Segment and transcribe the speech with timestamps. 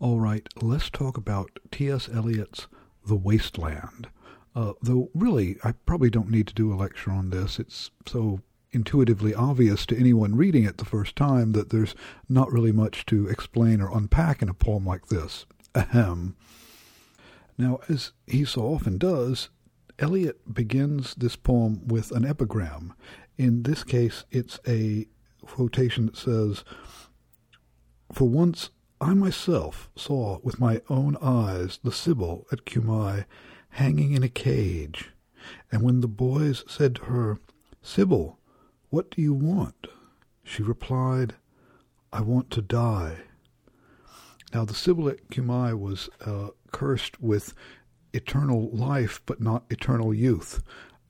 [0.00, 2.08] All right, let's talk about T.S.
[2.08, 2.68] Eliot's
[3.04, 4.06] The Waste Land.
[4.54, 7.58] Uh, though, really, I probably don't need to do a lecture on this.
[7.58, 8.40] It's so
[8.70, 11.96] intuitively obvious to anyone reading it the first time that there's
[12.28, 15.46] not really much to explain or unpack in a poem like this.
[15.74, 16.36] Ahem.
[17.56, 19.48] Now, as he so often does,
[19.98, 22.94] Eliot begins this poem with an epigram.
[23.36, 25.08] In this case, it's a
[25.44, 26.62] quotation that says,
[28.12, 28.70] For once
[29.00, 33.26] I myself saw with my own eyes the Sibyl at Cumae
[33.70, 35.10] hanging in a cage,
[35.70, 37.38] and when the boys said to her,
[37.80, 38.38] Sibyl,
[38.90, 39.86] what do you want?
[40.42, 41.34] She replied,
[42.12, 43.18] I want to die.
[44.52, 47.54] Now, the Sibyl at Cumae was uh, cursed with
[48.12, 50.62] eternal life, but not eternal youth,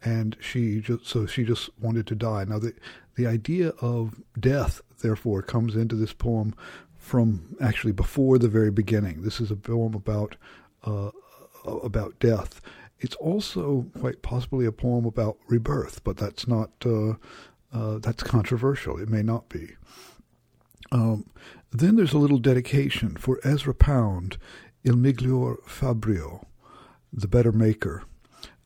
[0.05, 2.45] and she just so she just wanted to die.
[2.45, 2.74] Now, the
[3.15, 6.55] the idea of death, therefore, comes into this poem
[7.08, 9.22] from actually before the very beginning.
[9.22, 10.36] This is a poem about
[10.84, 11.10] uh,
[11.64, 12.60] about death.
[13.00, 17.15] It's also quite possibly a poem about rebirth, but that's not uh,
[17.73, 18.98] uh, that's controversial.
[18.98, 19.70] It may not be.
[20.92, 21.30] Um,
[21.70, 24.37] then there's a little dedication for Ezra Pound,
[24.84, 26.45] Il Miglior Fabbro,
[27.12, 28.04] the better maker.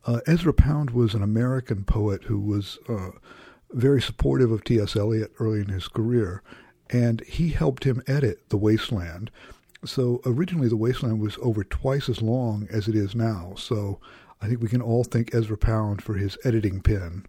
[0.04, 3.10] Uh, Ezra Pound was an American poet who was uh,
[3.70, 4.96] very supportive of T.S.
[4.96, 6.42] Eliot early in his career,
[6.92, 9.30] and he helped him edit The Waste Land.
[9.84, 13.54] So originally, The Waste Land was over twice as long as it is now.
[13.56, 13.98] So
[14.40, 17.26] I think we can all thank Ezra Pound for his editing pen.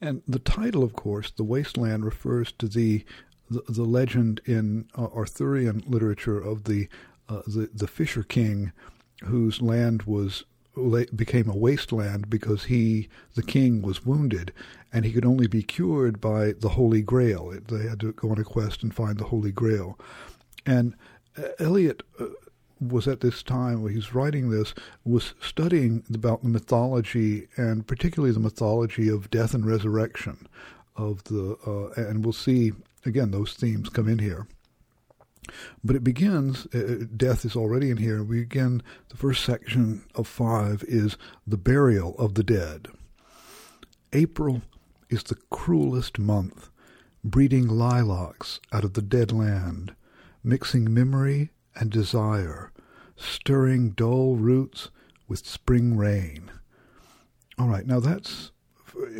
[0.00, 3.04] And the title, of course, The Waste Land, refers to the
[3.50, 6.86] the, the legend in uh, Arthurian literature of the,
[7.30, 8.72] uh, the the Fisher King,
[9.24, 10.44] whose land was
[11.14, 14.52] became a wasteland because he, the king, was wounded,
[14.92, 17.50] and he could only be cured by the Holy Grail.
[17.68, 19.98] They had to go on a quest and find the Holy Grail,
[20.66, 20.94] and
[21.36, 22.02] uh, Eliot.
[22.18, 22.26] Uh,
[22.80, 24.72] was at this time when he's writing this
[25.04, 30.46] was studying about the mythology and particularly the mythology of death and resurrection
[30.94, 32.70] of the uh, and we'll see
[33.04, 34.46] again, those themes come in here.
[35.82, 38.22] But it begins, uh, uh, death is already in here.
[38.22, 41.16] We begin, the first section of five is
[41.46, 42.88] the burial of the dead.
[44.12, 44.62] April
[45.10, 46.70] is the cruelest month,
[47.24, 49.94] breeding lilacs out of the dead land,
[50.42, 52.72] mixing memory and desire,
[53.16, 54.90] stirring dull roots
[55.26, 56.50] with spring rain.
[57.58, 58.52] All right, now that's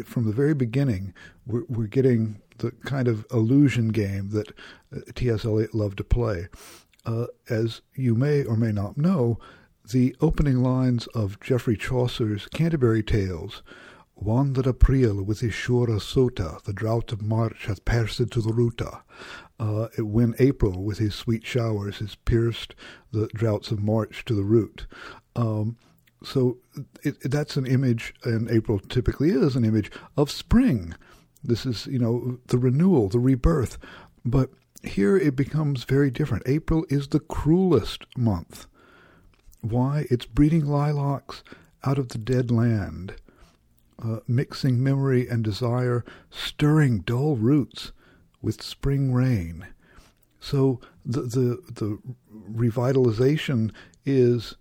[0.04, 1.14] from the very beginning,
[1.46, 4.52] we're, we're getting the kind of illusion game that
[5.14, 5.44] T.S.
[5.44, 6.48] Eliot loved to play.
[7.04, 9.38] Uh, as you may or may not know,
[9.90, 13.62] the opening lines of Geoffrey Chaucer's Canterbury Tales
[14.20, 19.02] Wan April with his shura sota, the drought of March hath pierced to the ruta.
[19.60, 22.74] Uh, when April with his sweet showers has pierced
[23.12, 24.86] the droughts of March to the root.
[25.36, 25.76] Um,
[26.22, 26.58] so
[27.02, 30.94] it, that's an image, and April typically is an image of spring.
[31.42, 33.78] This is, you know, the renewal, the rebirth.
[34.24, 34.50] But
[34.82, 36.44] here it becomes very different.
[36.46, 38.66] April is the cruelest month.
[39.60, 40.06] Why?
[40.10, 41.42] It's breeding lilacs
[41.84, 43.14] out of the dead land,
[44.02, 47.92] uh, mixing memory and desire, stirring dull roots
[48.40, 49.66] with spring rain.
[50.40, 51.98] So the the, the
[52.50, 53.72] revitalization
[54.04, 54.54] is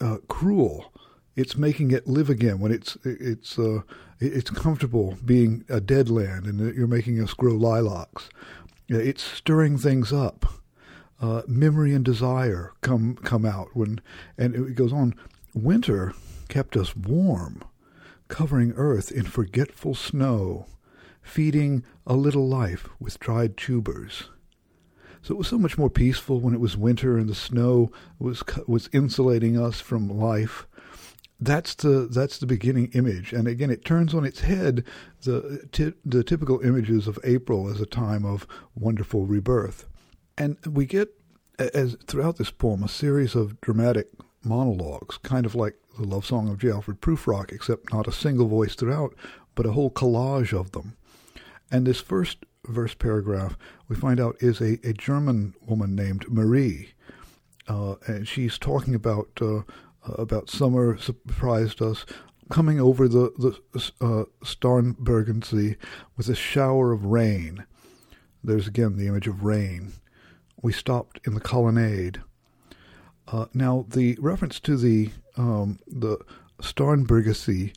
[0.00, 0.92] uh, cruel.
[1.34, 3.80] It's making it live again when it's it's uh,
[4.20, 8.28] it's comfortable being a dead land and you're making us grow lilacs.
[8.88, 10.46] It's stirring things up.
[11.20, 14.00] Uh, memory and desire come come out when,
[14.36, 15.14] and it goes on.
[15.54, 16.12] Winter
[16.48, 17.62] kept us warm,
[18.28, 20.66] covering earth in forgetful snow,
[21.22, 24.24] feeding a little life with dried tubers.
[25.22, 28.44] So it was so much more peaceful when it was winter and the snow was
[28.68, 30.66] was insulating us from life
[31.40, 34.84] that's the that's the beginning image, and again, it turns on its head
[35.22, 39.86] the t- the typical images of April as a time of wonderful rebirth,
[40.38, 41.10] and we get
[41.58, 44.08] as throughout this poem a series of dramatic
[44.42, 46.70] monologues, kind of like the love song of J.
[46.70, 49.14] Alfred Prufrock, except not a single voice throughout,
[49.54, 50.96] but a whole collage of them.
[51.70, 53.56] And this first verse paragraph
[53.88, 56.92] we find out is a, a German woman named Marie.
[57.68, 59.62] Uh, and she's talking about uh,
[60.14, 62.04] about summer surprised us,
[62.50, 65.76] coming over the, the uh, Starnbergersee
[66.16, 67.64] with a shower of rain.
[68.42, 69.92] There's again the image of rain.
[70.62, 72.22] We stopped in the colonnade.
[73.28, 76.18] Uh, now, the reference to the um, the
[76.62, 77.74] Starnbergersee,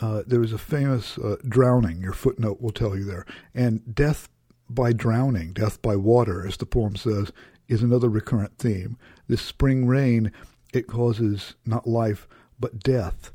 [0.00, 2.02] uh, there was a famous uh, drowning.
[2.02, 3.24] Your footnote will tell you there,
[3.54, 4.28] and death
[4.68, 7.32] by drowning, death by water, as the poem says,
[7.68, 8.98] is another recurrent theme.
[9.28, 10.32] This spring rain,
[10.72, 12.28] it causes not life,
[12.58, 13.32] but death.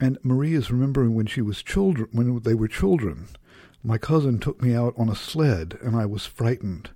[0.00, 3.28] And Marie is remembering when she was children, when they were children.
[3.82, 6.90] My cousin took me out on a sled, and I was frightened.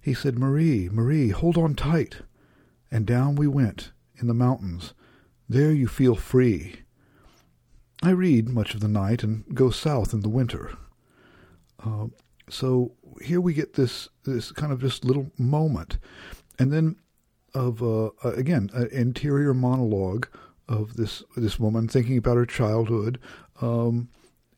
[0.00, 2.18] He said, Marie, Marie, hold on tight.
[2.90, 4.94] And down we went in the mountains.
[5.48, 6.82] There you feel free.
[8.02, 10.76] I read much of the night and go south in the winter.
[11.84, 12.06] Uh,
[12.48, 12.92] so
[13.22, 15.98] here we get this this kind of just little moment,
[16.58, 16.96] and then
[17.54, 20.28] of uh, again an interior monologue
[20.68, 23.18] of this this woman thinking about her childhood.
[23.60, 24.08] Um,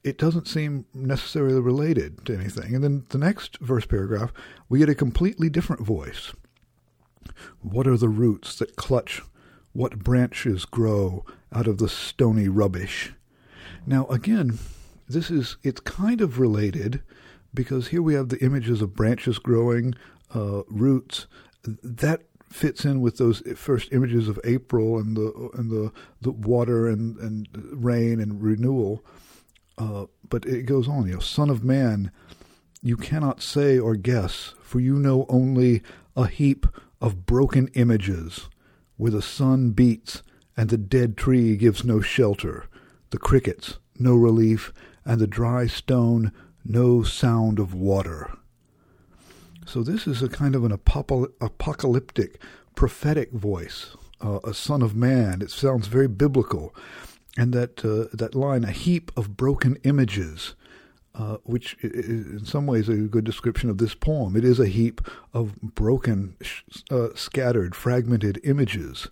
[0.03, 2.75] it doesn't seem necessarily related to anything.
[2.75, 4.33] And then the next verse paragraph,
[4.69, 6.33] we get a completely different voice.
[7.61, 9.21] What are the roots that clutch?
[9.73, 13.13] What branches grow out of the stony rubbish?
[13.87, 14.59] Now, again,
[15.09, 17.03] this is, it's kind of related
[17.53, 19.95] because here we have the images of branches growing,
[20.35, 21.27] uh, roots.
[21.63, 26.89] That fits in with those first images of April and the and the, the water
[26.89, 29.05] and, and rain and renewal.
[29.79, 32.11] Uh, but it goes on, you know, Son of Man,
[32.83, 35.83] you cannot say or guess, for you know only
[36.17, 36.67] a heap
[37.01, 38.49] of broken images,
[38.97, 40.23] where the sun beats
[40.57, 42.67] and the dead tree gives no shelter,
[43.11, 44.73] the crickets no relief,
[45.05, 46.33] and the dry stone
[46.65, 48.33] no sound of water.
[49.67, 52.41] So this is a kind of an apocalyptic,
[52.75, 55.43] prophetic voice, uh, a son of man.
[55.43, 56.75] It sounds very biblical,
[57.37, 60.55] and that uh, that line, a heap of broken images,
[61.15, 64.37] uh, which in some ways a good description of this poem.
[64.37, 65.01] It is a heap
[65.33, 66.37] of broken,
[66.91, 69.09] uh, scattered, fragmented images,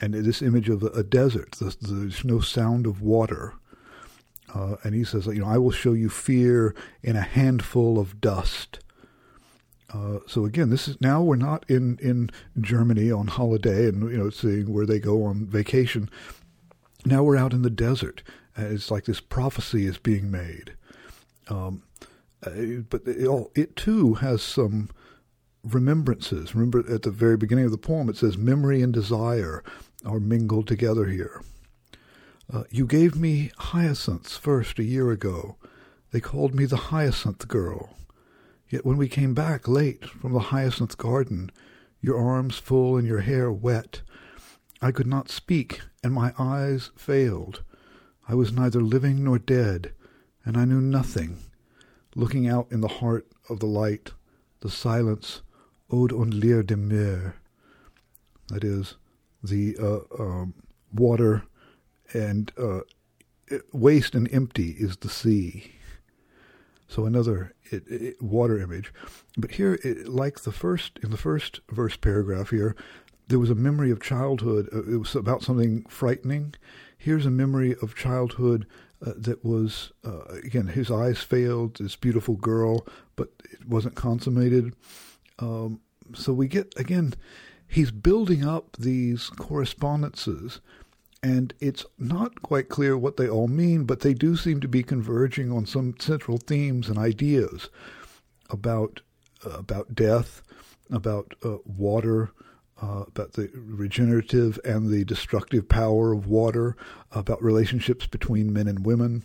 [0.00, 1.56] and this image of a desert.
[1.60, 3.54] There's no sound of water.
[4.52, 8.20] Uh, and he says, you know, I will show you fear in a handful of
[8.20, 8.80] dust.
[9.92, 14.18] Uh, so again, this is now we're not in, in Germany on holiday and you
[14.18, 16.08] know seeing where they go on vacation.
[17.04, 18.22] Now we're out in the desert.
[18.56, 20.74] it's like this prophecy is being made.
[21.48, 21.82] Um,
[22.44, 24.90] uh, but it, it, too has some
[25.64, 26.54] remembrances.
[26.54, 29.62] Remember at the very beginning of the poem, it says memory and desire
[30.04, 31.42] are mingled together here.
[32.52, 35.56] Uh, you gave me hyacinths first a year ago.
[36.12, 37.96] They called me the hyacinth girl.
[38.70, 41.50] Yet when we came back late from the hyacinth garden,
[42.00, 44.02] your arms full and your hair wet,
[44.80, 47.64] I could not speak, and my eyes failed.
[48.28, 49.92] I was neither living nor dead,
[50.44, 51.38] and I knew nothing.
[52.14, 54.12] Looking out in the heart of the light,
[54.60, 55.42] the silence,
[55.90, 57.34] Ode und Leer dem Meer.
[58.48, 58.96] That is,
[59.42, 60.54] the uh, um,
[60.92, 61.42] water
[62.12, 62.80] and uh,
[63.72, 65.72] waste and empty is the sea.
[66.86, 68.92] So another it, it, water image,
[69.36, 72.74] but here, it, like the first in the first verse paragraph here,
[73.28, 74.68] there was a memory of childhood.
[74.72, 76.54] Uh, it was about something frightening.
[76.98, 78.66] Here's a memory of childhood
[79.04, 81.76] uh, that was uh, again his eyes failed.
[81.76, 82.86] This beautiful girl,
[83.16, 84.74] but it wasn't consummated.
[85.38, 85.80] Um,
[86.14, 87.14] so we get again,
[87.66, 90.60] he's building up these correspondences
[91.22, 94.82] and it's not quite clear what they all mean, but they do seem to be
[94.82, 97.68] converging on some central themes and ideas
[98.48, 99.00] about
[99.44, 100.42] uh, about death,
[100.90, 102.30] about uh, water,
[102.82, 106.76] uh, about the regenerative and the destructive power of water,
[107.12, 109.24] about relationships between men and women.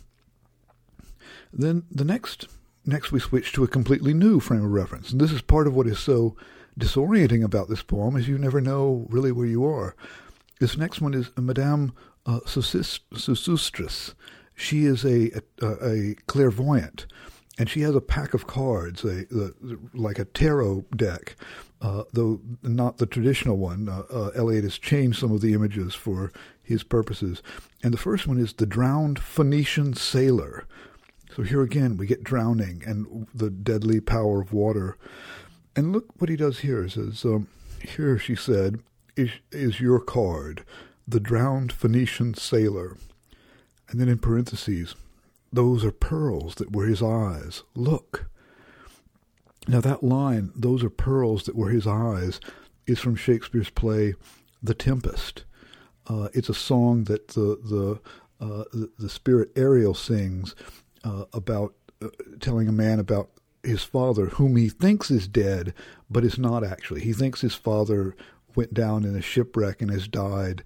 [1.52, 2.46] Then the next
[2.84, 5.74] next we switch to a completely new frame of reference, and this is part of
[5.74, 6.36] what is so
[6.78, 9.96] disorienting about this poem is you never know really where you are.
[10.58, 11.92] This next one is Madame
[12.24, 12.40] uh.
[14.58, 17.06] She is a, a, a, clairvoyant,
[17.58, 19.50] and she has a pack of cards, a, a
[19.92, 21.36] like a tarot deck,
[21.82, 23.88] uh, though not the traditional one.
[23.88, 26.32] Uh, uh, Eliot has changed some of the images for
[26.62, 27.42] his purposes.
[27.82, 30.66] And the first one is the drowned Phoenician sailor.
[31.34, 34.96] So here again, we get drowning and the deadly power of water.
[35.76, 36.82] And look what he does here.
[36.84, 37.48] He says, um,
[37.82, 38.80] here she said,
[39.16, 40.64] is, is your card,
[41.06, 42.96] the drowned Phoenician sailor.
[43.88, 44.94] And then in parentheses,
[45.52, 47.62] those are pearls that were his eyes.
[47.74, 48.26] Look.
[49.68, 52.40] Now, that line, those are pearls that were his eyes,
[52.86, 54.14] is from Shakespeare's play
[54.62, 55.44] The Tempest.
[56.06, 60.54] Uh, it's a song that the, the, uh, the, the, spirit Ariel sings
[61.02, 62.08] uh, about uh,
[62.38, 63.30] telling a man about
[63.64, 65.74] his father, whom he thinks is dead,
[66.08, 67.00] but is not actually.
[67.00, 68.14] He thinks his father
[68.56, 70.64] went down in a shipwreck and has died.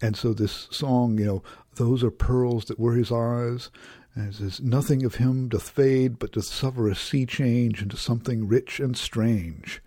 [0.00, 1.42] And so this song, you know,
[1.74, 3.70] those are pearls that were his eyes.
[4.14, 7.96] And it says, nothing of him doth fade, but doth suffer a sea change into
[7.96, 9.82] something rich and strange.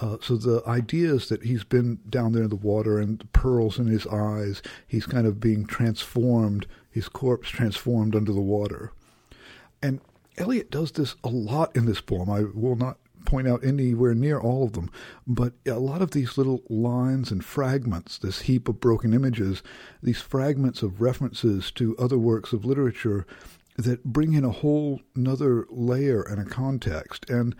[0.00, 3.26] Uh, so the idea is that he's been down there in the water and the
[3.26, 4.60] pearls in his eyes.
[4.86, 8.92] He's kind of being transformed, his corpse transformed under the water.
[9.80, 10.00] And
[10.36, 12.28] Eliot does this a lot in this poem.
[12.28, 14.90] I will not point out anywhere near all of them,
[15.26, 19.62] but a lot of these little lines and fragments, this heap of broken images,
[20.02, 23.26] these fragments of references to other works of literature
[23.76, 27.28] that bring in a whole another layer and a context.
[27.28, 27.56] And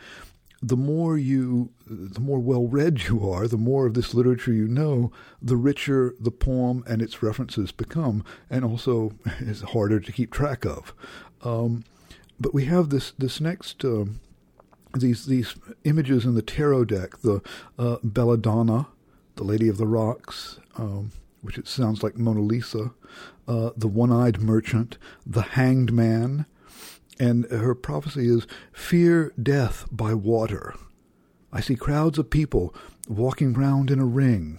[0.62, 4.66] the more you, the more well read you are, the more of this literature you
[4.66, 10.32] know, the richer the poem and its references become, and also is harder to keep
[10.32, 10.94] track of.
[11.42, 11.84] Um,
[12.40, 14.20] but we have this this next um,
[14.94, 17.42] these these images in the tarot deck, the
[17.78, 18.86] uh, Belladonna,
[19.36, 21.10] the Lady of the Rocks, um,
[21.42, 22.92] which it sounds like Mona Lisa,
[23.46, 26.46] uh, the one-eyed merchant, the hanged man,
[27.18, 30.74] and her prophecy is fear death by water.
[31.52, 32.74] I see crowds of people
[33.08, 34.58] walking round in a ring.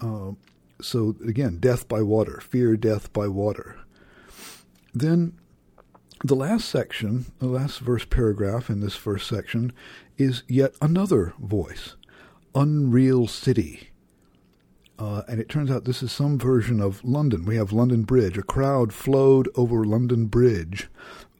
[0.00, 0.32] Uh,
[0.80, 3.78] so again, death by water, fear death by water.
[4.94, 5.38] Then
[6.24, 9.72] the last section, the last verse paragraph in this first section,
[10.16, 11.96] is yet another voice
[12.54, 13.90] Unreal City.
[14.98, 17.44] Uh, and it turns out this is some version of London.
[17.44, 18.38] We have London Bridge.
[18.38, 20.88] A crowd flowed over London Bridge.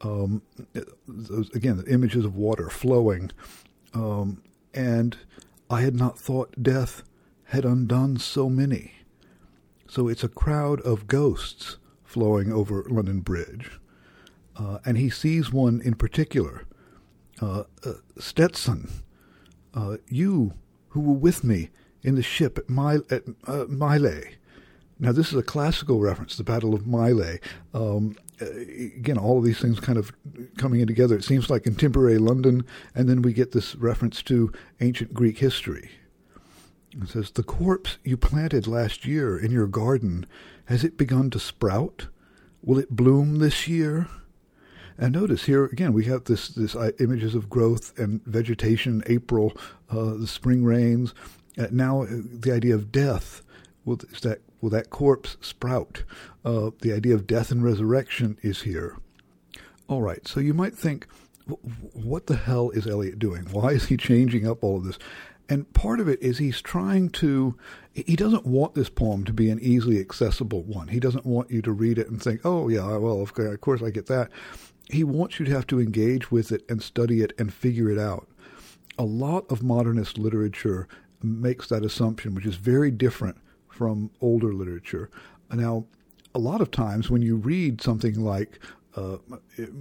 [0.01, 0.43] Um,
[1.07, 3.31] those, again, images of water flowing.
[3.95, 4.43] Um,
[4.75, 5.17] and
[5.71, 7.05] I had not thought death
[7.45, 8.95] had undone so many.
[9.87, 13.71] So it's a crowd of ghosts flowing over London Bridge.
[14.57, 16.67] Uh, and he sees one in particular,
[17.41, 18.91] uh, uh, Stetson,
[19.75, 20.53] uh, you
[20.89, 21.71] who were with me
[22.03, 26.75] in the ship at, My, at uh, Now, this is a classical reference, the Battle
[26.75, 27.41] of Mylae.
[27.73, 30.13] Um, uh, again, all of these things kind of
[30.59, 31.17] coming in together.
[31.17, 35.91] It seems like contemporary London, and then we get this reference to ancient Greek history.
[37.01, 40.27] It says, The corpse you planted last year in your garden,
[40.67, 42.09] has it begun to sprout?
[42.63, 44.09] Will it bloom this year?
[44.99, 49.03] And notice here again we have this this uh, images of growth and vegetation.
[49.07, 49.53] April,
[49.91, 51.15] uh, the spring rains.
[51.59, 53.43] Uh, now uh, the idea of death.
[53.85, 56.05] Will that will that corpse sprout?
[56.45, 58.97] Uh, the idea of death and resurrection is here.
[59.89, 60.27] All right.
[60.27, 61.07] So you might think,
[61.93, 63.43] what the hell is Eliot doing?
[63.51, 64.99] Why is he changing up all of this?
[65.49, 67.59] And part of it is he's trying to,
[67.93, 70.89] he doesn't want this poem to be an easily accessible one.
[70.89, 73.91] He doesn't want you to read it and think, oh, yeah, well, of course I
[73.91, 74.31] get that
[74.93, 77.99] he wants you to have to engage with it and study it and figure it
[77.99, 78.29] out.
[78.99, 80.87] A lot of modernist literature
[81.23, 85.09] makes that assumption, which is very different from older literature.
[85.51, 85.87] Now,
[86.35, 88.59] a lot of times when you read something like
[88.95, 89.17] uh,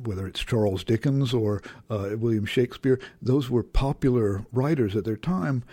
[0.05, 5.63] whether it's Charles Dickens or uh, William Shakespeare, those were popular writers at their time.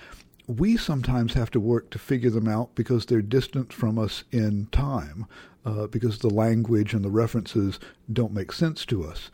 [0.49, 4.67] We sometimes have to work to figure them out because they're distant from us in
[4.73, 5.27] time
[5.69, 7.79] uh, because the language and the references
[8.11, 9.31] don't make sense to us.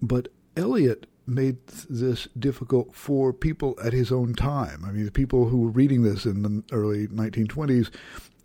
[0.00, 4.84] But Eliot made this difficult for people at his own time.
[4.84, 7.90] I mean, the people who were reading this in the early 1920s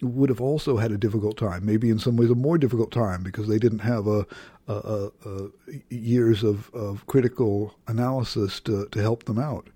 [0.01, 3.21] would have also had a difficult time, maybe in some ways a more difficult time
[3.21, 4.25] because they didn't have a,
[4.67, 5.49] a, a, a
[5.89, 9.67] years of, of critical analysis to, to help them out.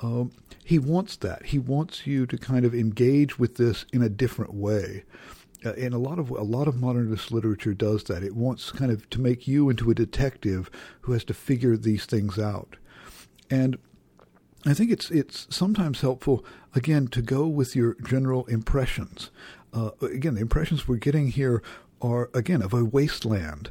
[0.00, 0.32] Um,
[0.64, 1.46] he wants that.
[1.46, 5.04] He wants you to kind of engage with this in a different way
[5.64, 8.22] and a lot of a lot of modernist literature does that.
[8.22, 10.70] It wants kind of to make you into a detective
[11.02, 12.76] who has to figure these things out,
[13.50, 13.78] and
[14.66, 16.44] I think it's it's sometimes helpful
[16.74, 19.30] again to go with your general impressions.
[19.72, 21.62] Uh, again, the impressions we're getting here
[22.00, 23.70] are again of a wasteland.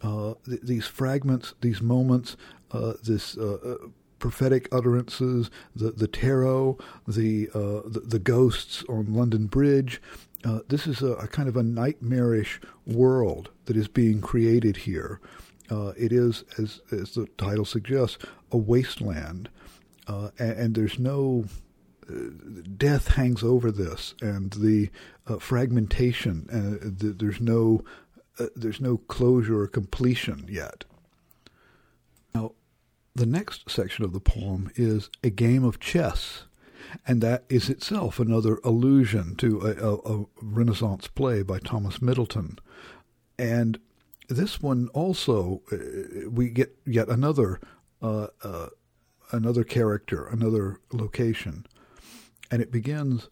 [0.00, 2.36] Uh, th- these fragments, these moments,
[2.70, 3.88] uh, this uh, uh,
[4.20, 10.00] prophetic utterances, the the tarot, the, uh, the, the ghosts on London Bridge,
[10.44, 15.20] uh, this is a, a, kind of a nightmarish world that is being created here.
[15.70, 18.18] Uh, it is, as, as the title suggests,
[18.52, 19.48] a wasteland,
[20.06, 21.44] uh, and, and, there's no
[22.08, 22.14] uh,
[22.76, 24.88] death hangs over this, and the
[25.26, 26.46] uh, fragmentation.
[26.98, 27.84] The, there's no
[28.54, 30.84] there's no closure or completion yet.
[32.34, 32.52] Now,
[33.14, 36.44] the next section of the poem is a game of chess
[37.06, 42.58] and that is itself another allusion to a, a, a Renaissance play by Thomas Middleton.
[43.38, 43.78] And
[44.28, 47.60] this one also, uh, we get yet another
[48.00, 48.68] uh, uh,
[49.32, 51.66] another character, another location,
[52.50, 53.28] and it begins.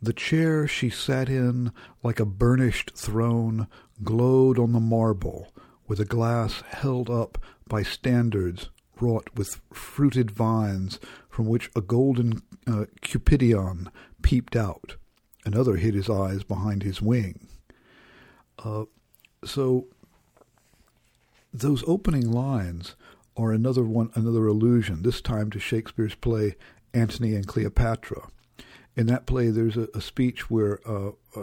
[0.00, 3.68] The chair she sat in, like a burnished throne,
[4.02, 5.50] glowed on the marble,
[5.86, 8.68] with a glass held up by standards
[9.00, 10.98] wrought with fruited vines,
[11.28, 13.90] from which a golden uh, Cupidon
[14.22, 14.96] peeped out.
[15.44, 17.48] Another hid his eyes behind his wing.
[18.58, 18.84] Uh,
[19.44, 19.86] so
[21.52, 22.96] those opening lines
[23.36, 25.02] are another one, another allusion.
[25.02, 26.56] This time to Shakespeare's play
[26.92, 28.28] Antony and Cleopatra.
[28.96, 31.42] In that play, there's a, a speech where uh, uh,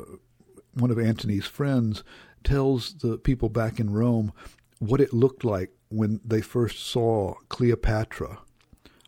[0.73, 2.03] one of Antony's friends
[2.43, 4.31] tells the people back in Rome
[4.79, 8.39] what it looked like when they first saw Cleopatra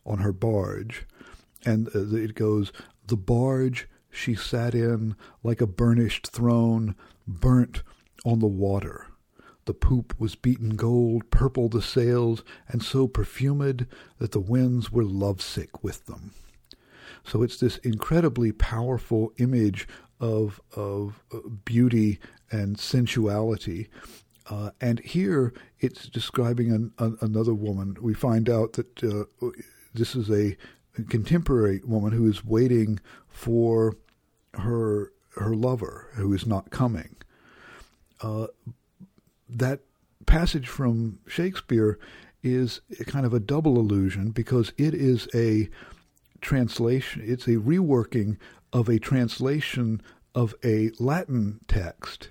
[0.06, 1.06] on her barge.
[1.66, 2.72] And uh, it goes,
[3.08, 6.96] The barge she sat in like a burnished throne,
[7.28, 7.84] burnt
[8.26, 9.08] on the water.
[9.66, 13.88] The poop was beaten gold, purple the sails, and so perfumed
[14.18, 16.32] that the winds were lovesick with them.
[17.24, 19.88] So it's this incredibly powerful image
[20.20, 22.20] of of uh, beauty
[22.52, 23.90] and sensuality.
[24.50, 27.96] Uh, and here it's describing an, an, another woman.
[28.02, 29.48] We find out that uh,
[29.94, 30.58] this is a
[31.10, 33.96] contemporary woman who is waiting for
[34.56, 37.16] her her lover who is not coming.
[38.22, 38.48] Uh,
[39.50, 39.80] that
[40.26, 41.98] passage from Shakespeare
[42.44, 45.70] is kind of a double illusion because it is a
[46.42, 48.38] translation, it's a reworking
[48.72, 50.02] of a translation
[50.36, 52.30] of a Latin text.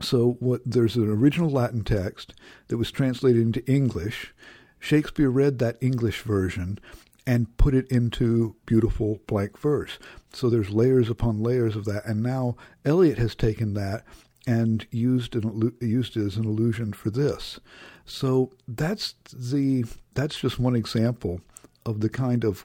[0.00, 2.34] So what there's an original Latin text
[2.68, 4.32] that was translated into English.
[4.78, 6.78] Shakespeare read that English version
[7.26, 9.98] and put it into beautiful blank verse.
[10.32, 12.06] So there's layers upon layers of that.
[12.06, 14.04] And now Eliot has taken that
[14.46, 17.60] and used an, used it as an illusion for this.
[18.06, 21.42] So that's the that's just one example
[21.84, 22.64] of the kind of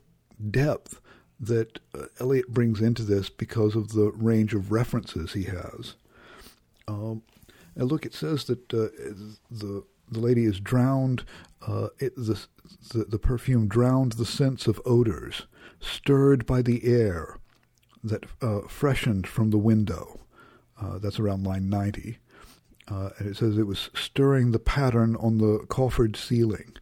[0.49, 1.01] depth
[1.39, 5.95] that uh, Eliot brings into this because of the range of references he has.
[6.87, 7.23] Um,
[7.75, 8.89] and look, it says that uh,
[9.49, 11.23] the the lady is drowned.
[11.65, 12.39] Uh, it, the,
[12.91, 15.47] the, the perfume drowned the sense of odors,
[15.79, 17.37] stirred by the air
[18.03, 20.19] that uh, freshened from the window.
[20.79, 22.17] Uh, that's around line ninety.
[22.91, 26.75] Uh, and it says it was stirring the pattern on the coffered ceiling.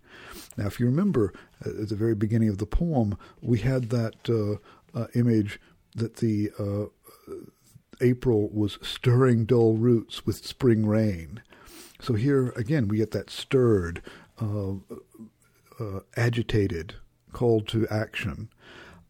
[0.57, 1.31] Now, if you remember
[1.63, 5.59] at the very beginning of the poem, we had that uh, uh, image
[5.95, 6.85] that the uh,
[8.01, 11.41] April was stirring dull roots with spring rain.
[11.99, 14.01] So here again, we get that stirred,
[14.41, 14.73] uh,
[15.79, 16.95] uh, agitated,
[17.31, 18.49] called to action.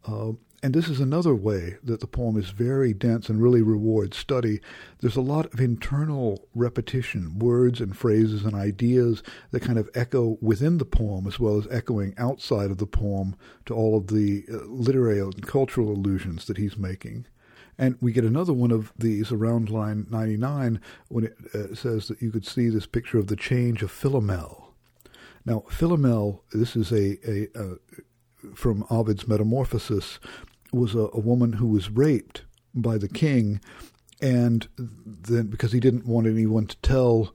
[0.05, 4.15] Uh, and this is another way that the poem is very dense and really rewards
[4.15, 4.59] study.
[4.99, 10.37] There's a lot of internal repetition, words and phrases and ideas that kind of echo
[10.39, 14.45] within the poem as well as echoing outside of the poem to all of the
[14.51, 17.25] uh, literary and cultural allusions that he's making.
[17.81, 22.21] And we get another one of these around line 99 when it uh, says that
[22.21, 24.65] you could see this picture of the change of Philomel.
[25.47, 27.75] Now, Philomel, this is a, a, a
[28.53, 30.19] from Ovid's Metamorphosis,
[30.71, 32.43] was a, a woman who was raped
[32.75, 33.59] by the king,
[34.21, 37.33] and then because he didn't want anyone to tell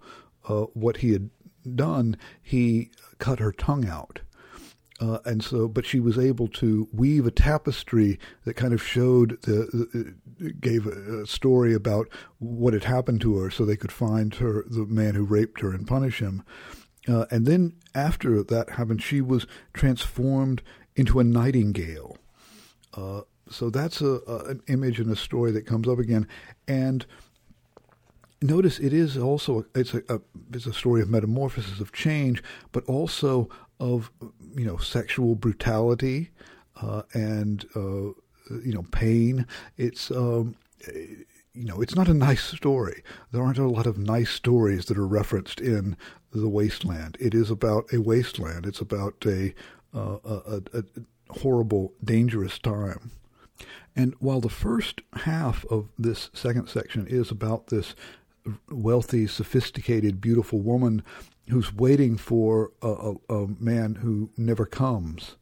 [0.48, 1.28] uh, what he had
[1.74, 4.20] done, he cut her tongue out.
[4.98, 9.40] Uh, and so, but she was able to weave a tapestry that kind of showed
[9.42, 13.92] the, the gave a, a, story about what had happened to her, so they could
[13.92, 16.42] find her, the man who raped her, and punish him.
[17.06, 20.62] Uh, and then after that happened, she was transformed
[20.96, 22.16] into a nightingale.
[22.94, 26.26] Uh, so that's a, a, an image and a story that comes up again,
[26.66, 27.04] and
[28.42, 30.20] notice it is also it's a, a,
[30.52, 33.48] it's a story of metamorphosis of change, but also
[33.80, 34.10] of
[34.54, 36.30] you know sexual brutality
[36.80, 38.12] uh, and uh,
[38.64, 39.46] you know pain.
[39.76, 43.02] It's um, you know it's not a nice story.
[43.32, 45.96] There aren't a lot of nice stories that are referenced in
[46.32, 47.16] the wasteland.
[47.20, 48.66] It is about a wasteland.
[48.66, 49.54] It's about a,
[49.94, 50.84] uh, a, a
[51.30, 53.10] horrible, dangerous time.
[53.94, 57.94] And while the first half of this second section is about this
[58.70, 61.02] wealthy, sophisticated, beautiful woman
[61.48, 65.36] who's waiting for a, a, a man who never comes,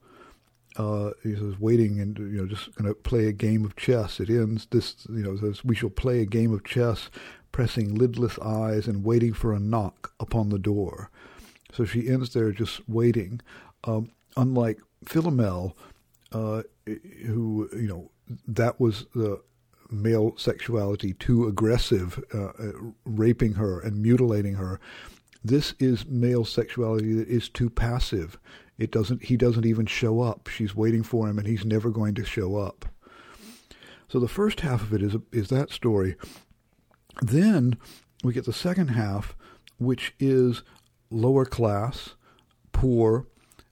[0.77, 4.21] uh, he says, waiting and you know just going to play a game of chess.
[4.21, 7.11] It ends this, you know, says we shall play a game of chess,
[7.53, 11.11] pressing lidless eyes and waiting for a knock upon the door.
[11.73, 13.41] So she ends there just waiting.
[13.85, 15.75] Um, unlike Philomel,
[16.33, 18.11] uh, who you know
[18.47, 19.41] that was the
[19.91, 22.73] male sexuality too aggressive, uh, uh,
[23.05, 24.81] raping her and mutilating her.
[25.45, 28.39] This is male sexuality that is too passive.
[28.79, 29.25] It doesn't.
[29.25, 30.49] He doesn't even show up.
[30.49, 32.87] She's waiting for him, and he's never going to show up.
[34.09, 36.17] So the first half of it is is that story.
[37.21, 37.77] Then
[38.25, 39.37] we get the second half,
[39.79, 40.63] which is
[41.11, 42.15] lower class,
[42.73, 43.27] poor,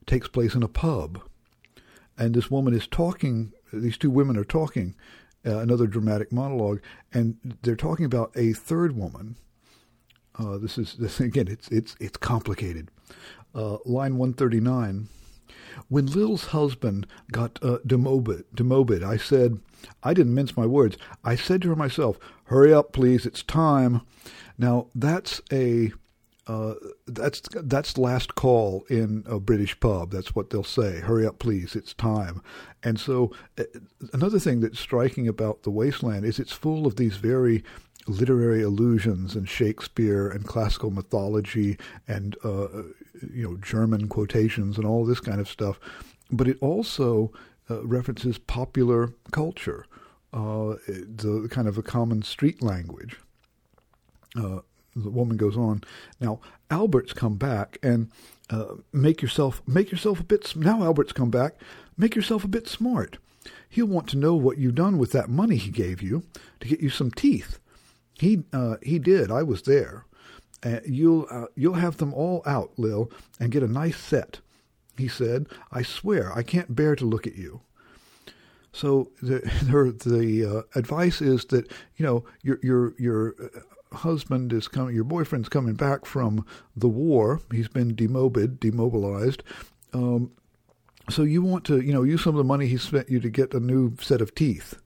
[0.06, 1.22] takes place in a pub,
[2.18, 3.52] and this woman is talking.
[3.72, 4.94] These two women are talking,
[5.46, 6.82] uh, another dramatic monologue,
[7.14, 9.37] and they're talking about a third woman.
[10.38, 11.49] Uh, this is this again.
[11.49, 12.88] It's it's it's complicated.
[13.55, 15.09] Uh, line one thirty nine.
[15.88, 19.59] When Lil's husband got uh, demobed, I said,
[20.03, 20.99] I didn't mince my words.
[21.25, 23.27] I said to her myself, "Hurry up, please.
[23.27, 24.03] It's time."
[24.59, 25.92] Now that's a
[26.47, 26.75] uh,
[27.07, 30.11] that's that's last call in a British pub.
[30.11, 31.01] That's what they'll say.
[31.01, 31.77] Hurry up, please!
[31.77, 32.42] It's time.
[32.83, 33.64] And so, uh,
[34.12, 37.62] another thing that's striking about the Waste Land is it's full of these very
[38.07, 42.69] literary allusions and Shakespeare and classical mythology and uh,
[43.33, 45.79] you know German quotations and all this kind of stuff.
[46.31, 47.33] But it also
[47.71, 49.87] uh, references popular culture,
[50.33, 53.17] uh, the kind of a common street language.
[54.37, 54.61] Uh,
[54.95, 55.83] the woman goes on.
[56.21, 58.11] Now Albert's come back and
[58.51, 60.55] uh, make yourself make yourself a bit.
[60.57, 61.55] Now Albert's come back.
[61.97, 63.19] Make yourself a bit smart.
[63.69, 66.25] He'll want to know what you've done with that money he gave you
[66.61, 67.59] to get you some teeth.
[68.22, 69.32] He uh, he did.
[69.32, 70.06] I was there.
[70.62, 74.38] Uh, you'll uh, you'll have them all out, Lil, and get a nice set.
[74.96, 77.62] He said, "I swear I can't bear to look at you."
[78.72, 79.40] So the
[80.06, 85.02] the uh, advice is that you know your your your uh, husband is coming, your
[85.02, 87.40] boyfriend's coming back from the war.
[87.50, 89.42] He's been demobilized.
[89.92, 90.30] Um,
[91.11, 93.30] so you want to you know use some of the money he spent you to
[93.30, 94.76] get a new set of teeth.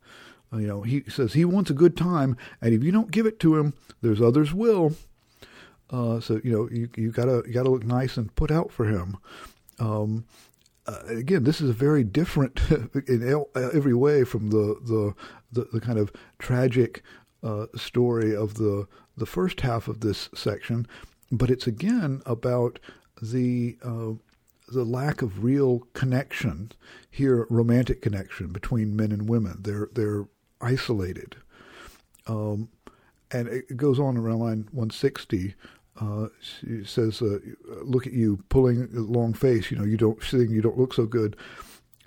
[0.53, 3.27] Uh, you know, he says he wants a good time, and if you don't give
[3.27, 4.95] it to him, there's others will.
[5.91, 8.87] Uh, so you know, you you gotta you gotta look nice and put out for
[8.87, 9.17] him.
[9.79, 10.25] Um,
[10.87, 12.61] uh, again, this is a very different
[13.09, 15.15] in every way from the the
[15.53, 17.03] the, the kind of tragic
[17.43, 20.87] uh, story of the the first half of this section,
[21.31, 22.79] but it's again about
[23.21, 24.13] the uh,
[24.69, 26.73] the lack of real connection
[27.11, 29.59] here, romantic connection between men and women.
[29.61, 30.27] They're they're
[30.61, 31.37] isolated.
[32.27, 32.69] Um,
[33.31, 35.55] and it goes on around line 160.
[35.99, 37.39] Uh, she says, uh,
[37.83, 39.71] "Look at you pulling a long face.
[39.71, 40.51] You know, you don't sing.
[40.51, 41.37] You don't look so good."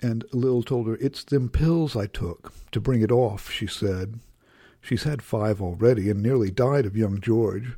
[0.02, 4.20] And Lil told her, "It's them pills I took to bring it off." She said,
[4.80, 7.76] "She's had five already and nearly died of young George.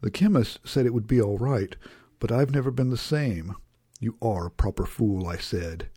[0.00, 1.76] The chemist said it would be all right,
[2.20, 3.56] but I've never been the same."
[4.00, 5.88] You are a proper fool, I said.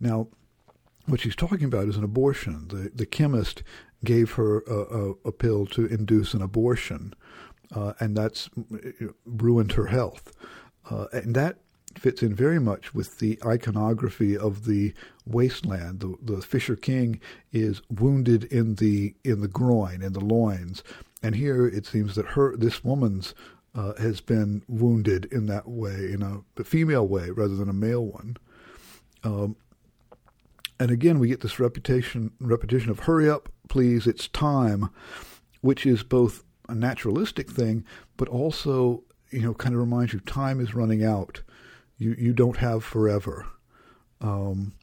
[0.00, 0.26] Now,
[1.12, 2.68] what she's talking about is an abortion.
[2.68, 3.62] The the chemist
[4.02, 7.14] gave her a, a, a pill to induce an abortion,
[7.76, 8.48] uh, and that's
[9.26, 10.32] ruined her health.
[10.90, 11.58] Uh, and that
[11.98, 14.94] fits in very much with the iconography of the
[15.26, 16.00] wasteland.
[16.00, 17.20] The, the Fisher King
[17.52, 20.82] is wounded in the in the groin, in the loins,
[21.22, 23.34] and here it seems that her this woman's
[23.74, 28.06] uh, has been wounded in that way, in a female way rather than a male
[28.06, 28.38] one.
[29.24, 29.56] Um,
[30.78, 34.90] and again, we get this reputation repetition of "hurry up, please, it's time,"
[35.60, 37.84] which is both a naturalistic thing,
[38.16, 41.42] but also you know kind of reminds you time is running out.
[41.98, 43.46] You you don't have forever.
[44.20, 44.74] Um,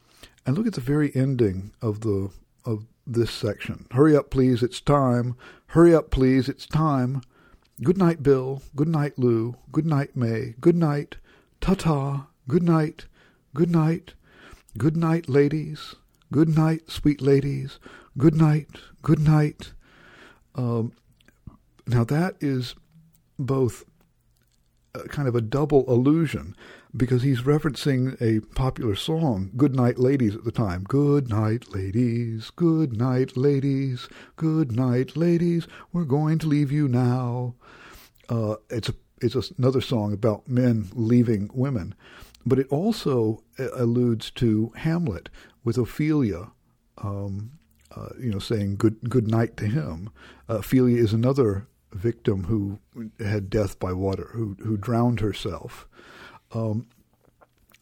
[0.44, 2.30] and look at the very ending of the
[2.64, 3.86] of this section.
[3.90, 5.36] Hurry up, please, it's time.
[5.68, 7.22] Hurry up, please, it's time.
[7.82, 8.62] Good night, Bill.
[8.76, 9.56] Good night, Lou.
[9.72, 10.54] Good night, May.
[10.60, 11.16] Good night.
[11.60, 12.26] Ta ta.
[12.46, 13.06] Good night.
[13.54, 14.14] Good night.
[14.78, 15.96] Good night, ladies.
[16.32, 17.78] Good night, sweet ladies.
[18.16, 18.68] Good night.
[19.02, 19.72] Good night.
[20.54, 20.92] Um,
[21.86, 22.76] now that is
[23.38, 23.84] both
[25.08, 26.54] kind of a double allusion
[26.96, 30.84] because he's referencing a popular song, Good Night Ladies, at the time.
[30.84, 32.50] Good night, ladies.
[32.50, 34.08] Good night, ladies.
[34.36, 35.68] Good night, ladies.
[35.92, 37.54] We're going to leave you now.
[38.28, 41.94] Uh, it's a, it's another song about men leaving women.
[42.46, 45.28] But it also uh, alludes to Hamlet
[45.62, 46.50] with Ophelia,
[46.98, 47.52] um,
[47.94, 50.10] uh, you know, saying good good night to him.
[50.48, 52.78] Uh, Ophelia is another victim who
[53.18, 55.86] had death by water, who who drowned herself.
[56.52, 56.86] Um,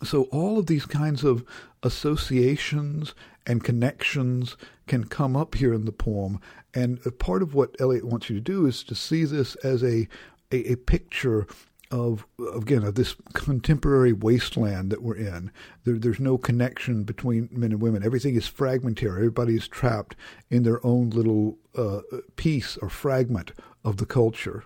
[0.03, 1.44] so all of these kinds of
[1.83, 3.14] associations
[3.47, 6.40] and connections can come up here in the poem,
[6.75, 10.09] and part of what Eliot wants you to do is to see this as a
[10.51, 11.47] a, a picture
[11.90, 15.51] of again of this contemporary wasteland that we're in.
[15.85, 18.05] There, there's no connection between men and women.
[18.05, 19.16] Everything is fragmentary.
[19.18, 20.16] Everybody is trapped
[20.51, 22.01] in their own little uh,
[22.37, 23.53] piece or fragment
[23.85, 24.64] of the culture.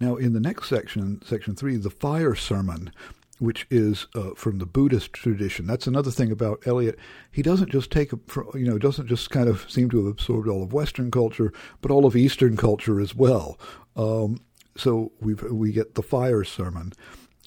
[0.00, 2.92] Now, in the next section, section three, the fire sermon,
[3.38, 5.66] which is uh, from the Buddhist tradition.
[5.66, 6.98] That's another thing about Eliot.
[7.30, 10.62] He doesn't just take, you know, doesn't just kind of seem to have absorbed all
[10.62, 13.58] of Western culture, but all of Eastern culture as well.
[13.96, 14.40] Um,
[14.76, 16.92] so we we get the fire sermon,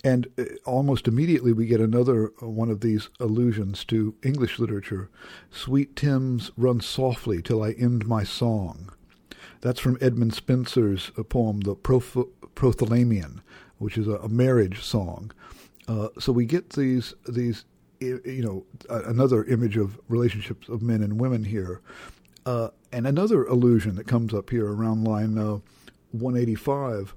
[0.05, 5.09] And uh, almost immediately we get another uh, one of these allusions to English literature.
[5.49, 8.91] Sweet Thames, run softly till I end my song.
[9.61, 13.41] That's from Edmund Spenser's uh, poem, The Proth- Prothalamion,
[13.79, 15.31] which is a, a marriage song.
[15.88, 17.65] Uh, so we get these these
[17.99, 21.81] you know another image of relationships of men and women here,
[22.45, 25.57] uh, and another allusion that comes up here around line uh,
[26.19, 27.15] 185.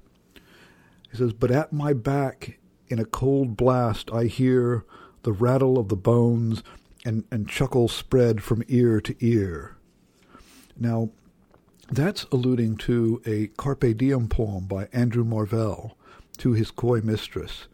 [1.10, 2.58] He says, "But at my back
[2.88, 4.84] in a cold blast, I hear
[5.22, 6.62] the rattle of the bones
[7.04, 9.76] and, and chuckle spread from ear to ear.
[10.76, 11.10] Now,
[11.90, 15.96] that's alluding to a Carpe Diem poem by Andrew Marvell
[16.38, 17.66] to his coy mistress.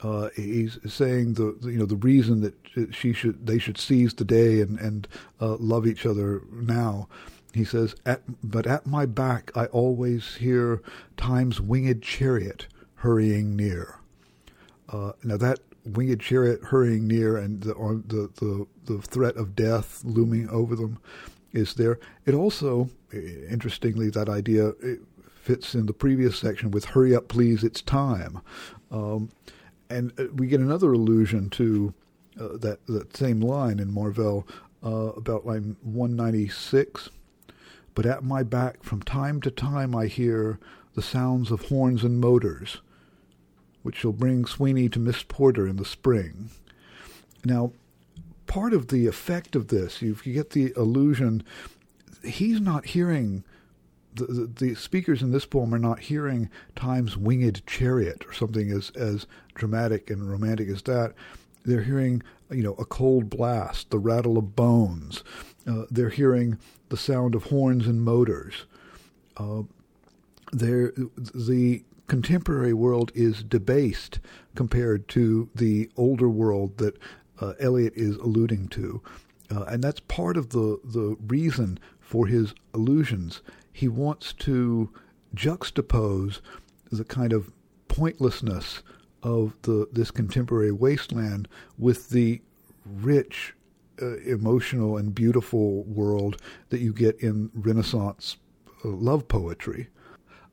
[0.00, 2.54] Uh, he's saying the, you know the reason that
[2.94, 5.08] she should they should seize the day and and
[5.40, 7.08] uh, love each other now.
[7.54, 10.82] He says, at, "But at my back I always hear
[11.16, 13.96] time's winged chariot hurrying near."
[14.88, 17.74] Uh, now that winged chariot hurrying near and the,
[18.06, 20.98] the, the, the threat of death looming over them
[21.52, 21.98] is there.
[22.26, 24.72] It also, interestingly, that idea
[25.40, 28.40] fits in the previous section with "Hurry up, please, it's time,"
[28.90, 29.30] um,
[29.88, 31.94] and uh, we get another allusion to
[32.38, 34.46] uh, that that same line in Marvell
[34.84, 37.08] uh, about line one ninety six.
[37.98, 40.60] But at my back, from time to time, I hear
[40.94, 42.80] the sounds of horns and motors
[43.82, 46.50] which shall bring Sweeney to Miss Porter in the spring.
[47.44, 47.72] Now,
[48.46, 51.42] part of the effect of this, you, get the illusion,
[52.22, 53.42] he's not hearing,
[54.14, 58.70] the, the, the, speakers in this poem are not hearing time's winged chariot or something
[58.70, 61.14] as, as dramatic and romantic as that.
[61.64, 65.24] They're hearing, you know, a cold blast, the rattle of bones.
[65.68, 68.64] Uh, they're hearing the sound of horns and motors.
[69.36, 69.62] Uh,
[70.52, 74.18] the contemporary world is debased
[74.54, 76.96] compared to the older world that
[77.40, 79.02] uh, Eliot is alluding to.
[79.50, 83.42] Uh, and that's part of the, the reason for his allusions.
[83.72, 84.90] He wants to
[85.34, 86.40] juxtapose
[86.90, 87.52] the kind of
[87.88, 88.82] pointlessness
[89.22, 92.40] of the this contemporary wasteland with the
[92.84, 93.54] rich,
[94.00, 98.36] uh, emotional, and beautiful world that you get in Renaissance
[98.84, 99.88] uh, love poetry.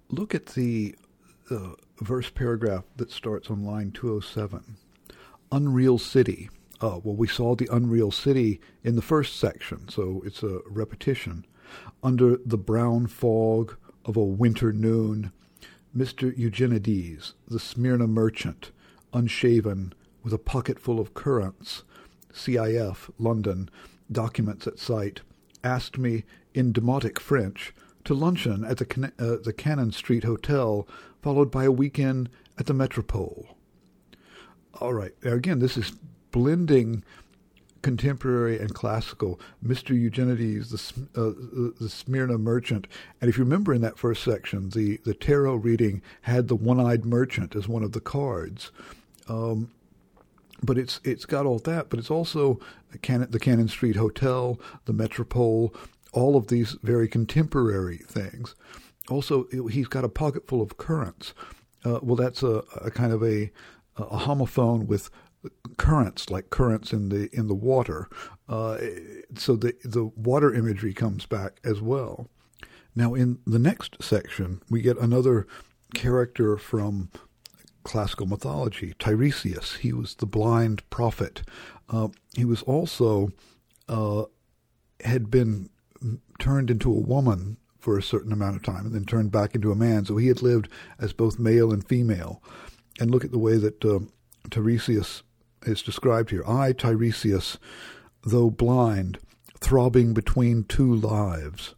[0.10, 0.96] Look at the
[1.50, 4.78] uh, verse paragraph that starts on line 207.
[5.52, 6.50] Unreal City.
[6.82, 11.46] Uh, well, we saw the Unreal City in the first section, so it's a repetition.
[12.04, 15.32] Under the brown fog of a winter noon,
[15.96, 16.38] Mr.
[16.38, 18.72] Eugenides, the Smyrna merchant,
[19.14, 21.84] unshaven, with a pocket full of currants,
[22.36, 23.70] CIF, London,
[24.12, 25.22] documents at sight,
[25.64, 30.88] asked me in demotic French to luncheon at the, uh, the Cannon Street Hotel
[31.22, 33.48] followed by a weekend at the Metropole.
[34.80, 35.94] All right, again, this is
[36.32, 37.04] blending
[37.82, 39.40] contemporary and classical.
[39.64, 39.90] Mr.
[39.90, 42.88] Eugenides, the, uh, the Smyrna merchant,
[43.22, 47.06] and if you remember in that first section, the, the tarot reading had the one-eyed
[47.06, 48.72] merchant as one of the cards.
[49.30, 49.72] Um,
[50.64, 52.60] but it's it's got all that, but it's also
[52.92, 55.74] the Cannon, the Cannon Street Hotel, the Metropole,
[56.14, 58.56] all of these very contemporary things
[59.10, 61.34] also he's got a pocket full of currants.
[61.84, 63.52] Uh, well, that's a, a, kind of a,
[63.98, 65.10] a homophone with
[65.78, 68.10] currents, like currents in the in the water.
[68.50, 68.78] Uh,
[69.36, 72.28] so the the water imagery comes back as well.
[72.96, 75.46] Now, in the next section, we get another
[75.94, 77.10] character from
[77.86, 79.78] classical mythology, Tiresias.
[79.78, 81.44] He was the blind prophet.
[81.90, 83.30] Uh, he was also
[83.88, 84.24] uh,
[85.02, 85.70] had been
[86.40, 89.72] turned into a woman for a certain amount of time and then turned back into
[89.72, 90.06] a man.
[90.06, 90.68] So he had lived
[91.00, 92.42] as both male and female.
[93.00, 94.00] And look at the way that uh,
[94.50, 95.22] Tiresias
[95.64, 96.44] is described here.
[96.48, 97.58] I, Tiresias,
[98.24, 99.20] though blind,
[99.60, 101.76] throbbing between two lives,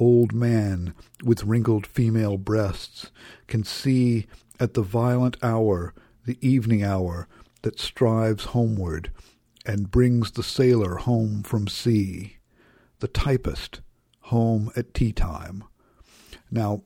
[0.00, 3.12] old man with wrinkled female breasts,
[3.46, 4.26] can see
[4.58, 7.28] at the violent hour, the evening hour,
[7.62, 9.10] that strives homeward
[9.66, 12.38] and brings the sailor home from sea,
[13.00, 13.80] the typist
[14.20, 15.64] home at tea time.
[16.50, 16.82] Now,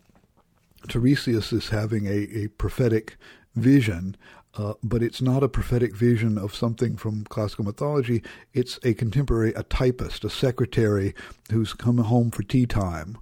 [0.88, 3.16] Tiresias is having a, a prophetic
[3.55, 4.16] vision,
[4.57, 8.23] uh, but it's not a prophetic vision of something from classical mythology.
[8.53, 11.14] It's a contemporary, a typist, a secretary
[11.51, 13.19] who's come home for tea time.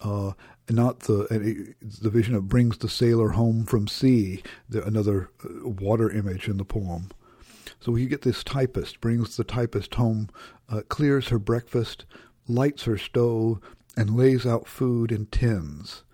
[0.00, 0.32] Uh,
[0.68, 6.10] not the the vision of brings the sailor home from sea, the, another uh, water
[6.10, 7.10] image in the poem.
[7.80, 10.28] So you get this typist, brings the typist home,
[10.68, 12.04] uh, clears her breakfast,
[12.46, 13.60] lights her stove,
[13.96, 16.04] and lays out food in tins.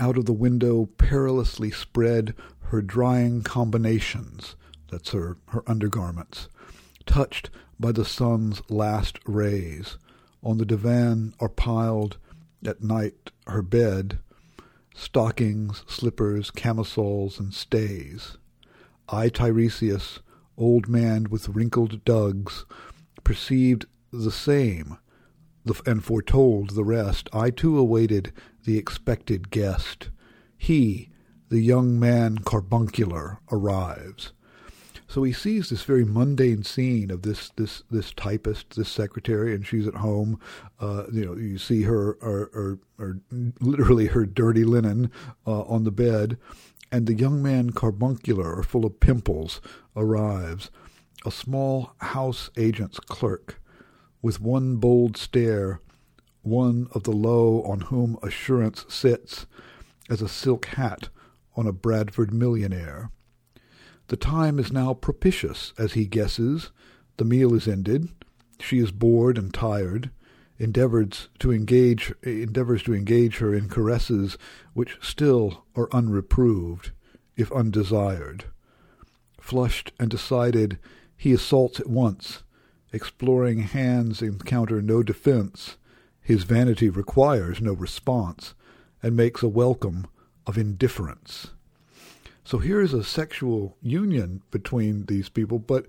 [0.00, 2.34] Out of the window, perilously spread,
[2.68, 4.54] her drying combinations,
[4.90, 6.48] that's her, her undergarments,
[7.06, 7.50] touched
[7.80, 9.96] by the sun's last rays.
[10.42, 12.18] On the divan are piled,
[12.64, 14.18] at night, her bed,
[14.94, 18.36] stockings, slippers, camisoles, and stays.
[19.08, 20.20] I, Tiresias,
[20.56, 22.64] old man with wrinkled dugs,
[23.24, 24.98] perceived the same,
[25.86, 27.28] and foretold the rest.
[27.32, 28.32] I too awaited
[28.64, 30.10] the expected guest.
[30.56, 31.10] He,
[31.48, 34.32] the young man carbuncular, arrives.
[35.06, 39.66] So he sees this very mundane scene of this this this typist, this secretary, and
[39.66, 40.38] she's at home.
[40.78, 43.20] Uh, you know, you see her, or, or, or
[43.60, 45.10] literally her dirty linen
[45.46, 46.36] uh, on the bed,
[46.92, 49.62] and the young man carbuncular, or full of pimples,
[49.96, 50.70] arrives.
[51.24, 53.62] A small house agent's clerk,
[54.20, 55.80] with one bold stare,
[56.42, 59.46] one of the low on whom assurance sits,
[60.10, 61.08] as a silk hat
[61.58, 63.10] on a Bradford millionaire.
[64.06, 66.70] The time is now propitious, as he guesses.
[67.16, 68.08] The meal is ended.
[68.60, 70.12] She is bored and tired.
[70.58, 74.38] Endeavors to engage endeavors to engage her in caresses
[74.72, 76.92] which still are unreproved,
[77.36, 78.44] if undesired.
[79.40, 80.78] Flushed and decided,
[81.16, 82.44] he assaults at once.
[82.92, 85.76] Exploring hands encounter no defense.
[86.20, 88.54] His vanity requires no response,
[89.02, 90.06] and makes a welcome
[90.48, 91.48] of indifference.
[92.42, 95.86] So here is a sexual union between these people, but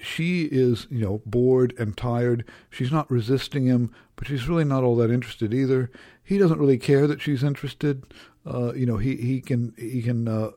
[0.00, 2.44] she is, you know, bored and tired.
[2.70, 5.90] She's not resisting him, but she's really not all that interested either.
[6.22, 8.04] He doesn't really care that she's interested.
[8.46, 10.50] Uh, you know, he he can he can uh,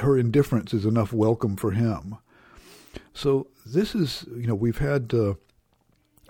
[0.00, 2.18] her indifference is enough welcome for him.
[3.14, 5.12] So this is, you know, we've had.
[5.14, 5.34] Uh,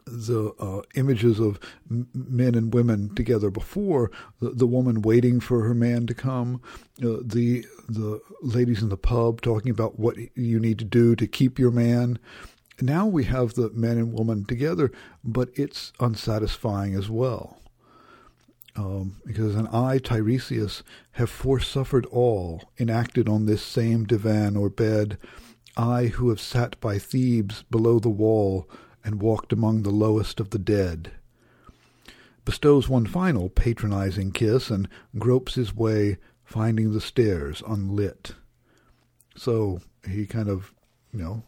[0.04, 4.10] the uh, images of men and women together before
[4.40, 6.60] the, the, woman waiting for her man to come
[7.02, 11.26] uh, the the ladies in the pub talking about what you need to do to
[11.26, 12.18] keep your man.
[12.80, 14.90] Now we have the man and woman together
[15.22, 17.58] but it's unsatisfying as well.
[18.74, 25.18] Um, because an I, Tiresias, have forsuffered all, enacted on this same divan or bed,
[25.76, 28.68] I who have sat by Thebes below the wall,
[29.04, 31.12] and walked among the lowest of the dead.
[32.44, 34.88] Bestows one final patronizing kiss and
[35.18, 38.34] gropes his way, finding the stairs unlit.
[39.36, 40.72] So he kind of,
[41.12, 41.42] you know,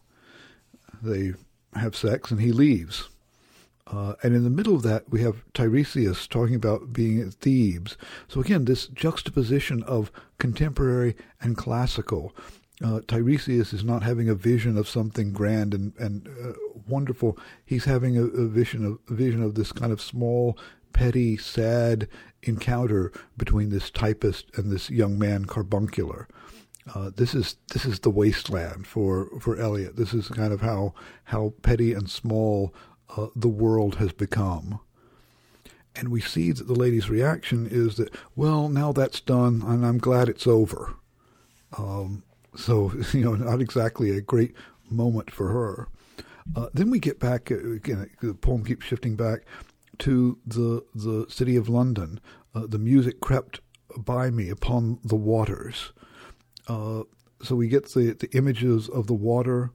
[1.02, 1.34] they
[1.74, 3.08] have sex and he leaves.
[3.86, 7.96] Uh, and in the middle of that, we have Tiresias talking about being at Thebes.
[8.28, 12.34] So again, this juxtaposition of contemporary and classical
[12.82, 16.52] uh, Tiresias is not having a vision of something grand and and uh,
[16.88, 17.38] wonderful.
[17.64, 20.58] He's having a, a, vision of a vision of this kind of small,
[20.92, 22.08] petty, sad
[22.42, 26.26] encounter between this typist and this young man carbuncular.
[26.94, 29.96] Uh, this is this is the wasteland for for Eliot.
[29.96, 32.74] This is kind of how how petty and small
[33.16, 34.80] uh, the world has become.
[35.96, 39.98] And we see that the lady's reaction is that, well, now that's done, and I'm
[39.98, 40.96] glad it's over.
[41.78, 42.24] Um,
[42.56, 44.54] so, you know, not exactly a great
[44.90, 45.88] moment for her.
[46.54, 49.40] Uh, then we get back, uh, again, the poem keeps shifting back
[49.98, 52.20] to the, the city of London.
[52.54, 53.60] Uh, the music crept
[53.96, 55.92] by me upon the waters.
[56.68, 57.02] Uh,
[57.42, 59.70] so we get the, the images of the water.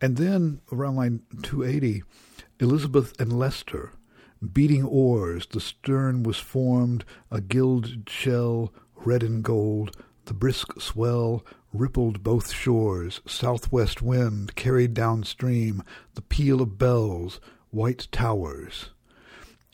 [0.00, 2.02] And then around line 280,
[2.58, 3.92] Elizabeth and Leicester,
[4.52, 11.44] beating oars, the stern was formed, a gilded shell, red and gold, the brisk swell
[11.72, 15.82] rippled both shores, southwest wind carried downstream
[16.14, 18.90] the peal of bells, white towers.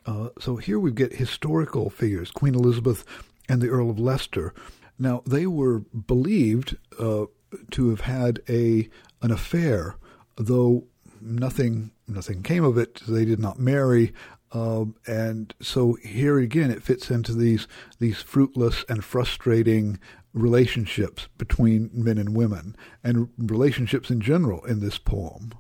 [0.07, 3.05] Uh, so here we get historical figures, Queen Elizabeth
[3.49, 4.55] and the Earl of Leicester.
[4.99, 7.27] Now they were believed uh,
[7.73, 8.89] to have had a
[9.21, 9.97] an affair,
[10.37, 10.85] though
[11.21, 13.03] nothing nothing came of it.
[13.07, 14.13] They did not marry.
[14.51, 17.67] Um, and so here again, it fits into these
[17.99, 19.99] these fruitless and frustrating
[20.38, 25.52] relationships between men and women and relationships in general in this poem.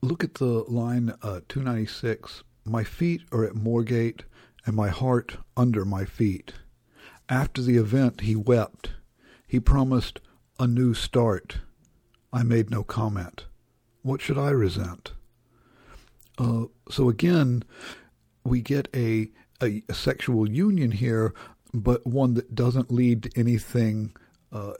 [0.00, 4.22] Look at the line uh, 296 My feet are at Moorgate
[4.64, 6.54] and my heart under my feet.
[7.28, 8.90] After the event, he wept.
[9.46, 10.20] He promised
[10.58, 11.58] a new start.
[12.32, 13.46] I made no comment.
[14.02, 15.12] What should I resent?
[16.38, 17.62] Uh, so again,
[18.44, 19.30] we get a,
[19.62, 21.34] a, a sexual union here
[21.72, 24.14] but one that doesn't lead to anything.
[24.50, 24.72] Uh,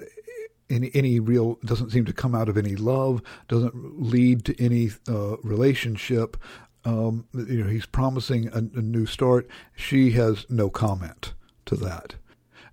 [0.70, 4.90] any, any real doesn't seem to come out of any love, doesn't lead to any
[5.08, 6.36] uh, relationship.
[6.84, 9.48] Um, you know, he's promising a, a new start.
[9.74, 11.34] She has no comment
[11.66, 12.16] to that.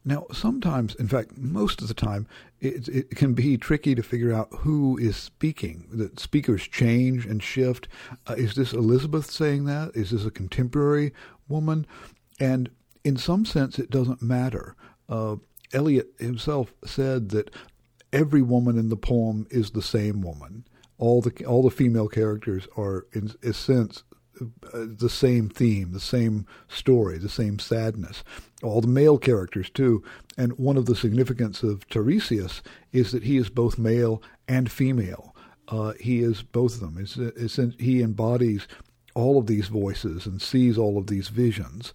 [0.06, 2.26] Now, sometimes, in fact, most of the time,
[2.62, 5.88] it, it, can be tricky to figure out who is speaking.
[5.92, 7.88] The speakers change and shift.
[8.28, 9.92] Uh, is this Elizabeth saying that?
[9.94, 11.14] Is this a contemporary
[11.48, 11.86] woman?
[12.40, 12.70] And
[13.04, 14.76] in some sense, it doesn't matter.
[15.08, 15.38] Uh,
[15.74, 17.52] Eliot himself said that
[18.12, 20.66] every woman in the poem is the same woman.
[20.98, 24.04] All the all the female characters are, in a sense,
[24.42, 28.24] uh, the same theme, the same story, the same sadness.
[28.64, 30.04] All the male characters too.
[30.38, 35.36] And one of the significance of Tiresias is that he is both male and female.
[35.68, 36.98] Uh, he is both of them.
[36.98, 38.68] It's, it's, he embodies
[39.14, 41.94] all of these voices and sees all of these visions.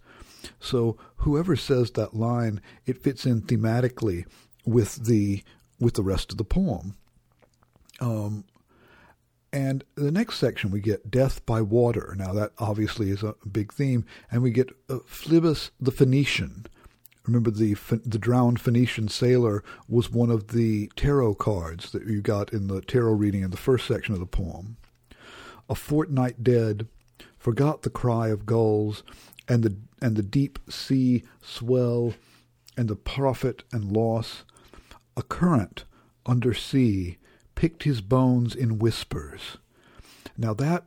[0.60, 4.26] So whoever says that line, it fits in thematically
[4.64, 5.42] with the
[5.80, 6.94] with the rest of the poem.
[8.00, 8.44] Um,
[9.52, 12.14] and the next section we get death by water.
[12.18, 16.66] Now that obviously is a big theme, and we get uh, Phlebas the Phoenician.
[17.24, 17.74] Remember the
[18.04, 22.80] the drowned Phoenician sailor was one of the tarot cards that you got in the
[22.80, 24.76] tarot reading in the first section of the poem.
[25.70, 26.88] A fortnight dead,
[27.38, 29.02] forgot the cry of gulls,
[29.48, 32.14] and the and the deep sea swell,
[32.76, 34.44] and the profit and loss.
[35.16, 35.84] A current
[36.26, 37.18] under sea
[37.54, 39.58] picked his bones in whispers.
[40.36, 40.84] Now that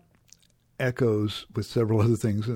[0.80, 2.50] echoes with several other things,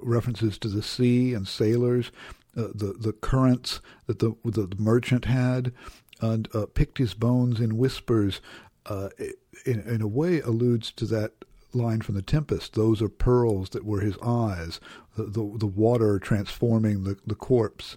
[0.00, 2.10] references to the sea and sailors,
[2.56, 5.72] uh, the the currents that the the, merchant had,
[6.20, 8.40] and uh, picked his bones in whispers.
[8.86, 9.10] Uh,
[9.66, 11.32] in, in a way, alludes to that
[11.74, 12.74] line from the Tempest.
[12.74, 14.80] Those are pearls that were his eyes.
[15.16, 17.96] The the, the water transforming the the corpse.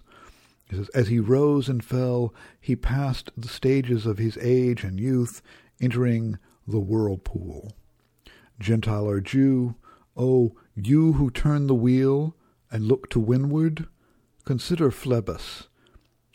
[0.68, 4.98] He says, As he rose and fell, he passed the stages of his age and
[4.98, 5.42] youth,
[5.80, 7.72] entering the whirlpool.
[8.58, 9.74] Gentile or Jew,
[10.16, 12.34] oh, you who turn the wheel
[12.70, 13.86] and look to windward,
[14.44, 15.68] consider Phlebas,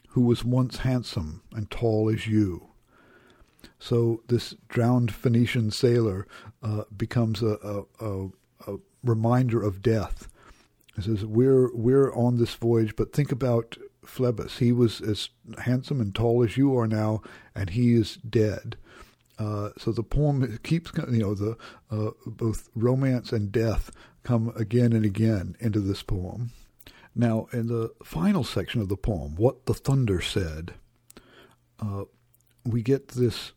[0.09, 2.69] who was once handsome and tall as you.
[3.79, 6.27] So this drowned Phoenician sailor
[6.61, 8.27] uh, becomes a, a,
[8.67, 10.27] a, reminder of death.
[10.95, 14.57] He says, "We're we're on this voyage, but think about Phlebas.
[14.57, 15.29] He was as
[15.59, 17.21] handsome and tall as you are now,
[17.55, 18.75] and he is dead.
[19.37, 21.55] Uh, so the poem keeps, you know, the
[21.89, 23.89] uh, both romance and death
[24.23, 26.51] come again and again into this poem.
[27.15, 30.73] Now, in the final section of the poem, what the thunder said,
[31.79, 32.03] uh,
[32.65, 33.53] we get this.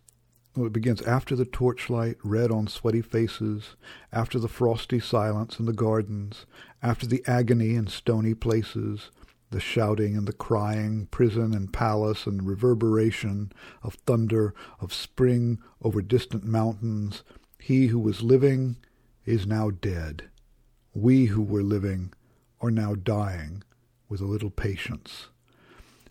[0.54, 3.74] Well, it begins after the torchlight, red on sweaty faces,
[4.12, 6.44] after the frosty silence in the gardens,
[6.82, 9.10] after the agony in stony places,
[9.50, 13.50] the shouting and the crying, prison and palace and reverberation
[13.82, 17.22] of thunder, of spring over distant mountains.
[17.58, 18.76] He who was living
[19.24, 20.28] is now dead.
[20.92, 22.12] We who were living
[22.60, 23.62] are now dying
[24.08, 25.28] with a little patience.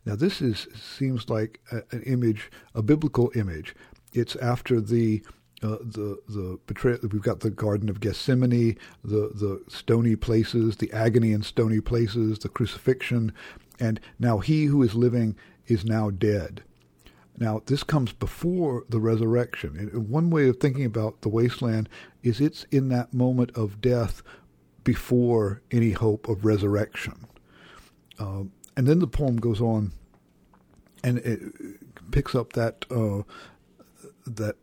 [0.03, 3.75] Now this is seems like an image, a biblical image.
[4.13, 5.23] It's after the
[5.63, 6.99] uh, the the betrayal.
[7.03, 12.39] We've got the Garden of Gethsemane, the the stony places, the agony in stony places,
[12.39, 13.31] the crucifixion,
[13.79, 15.35] and now he who is living
[15.67, 16.63] is now dead.
[17.37, 19.77] Now this comes before the resurrection.
[19.77, 21.89] And one way of thinking about the Waste Land
[22.23, 24.21] is it's in that moment of death
[24.83, 27.27] before any hope of resurrection.
[28.19, 28.43] Uh,
[28.75, 29.91] and then the poem goes on,
[31.03, 31.41] and it
[32.11, 33.23] picks up that uh,
[34.25, 34.55] that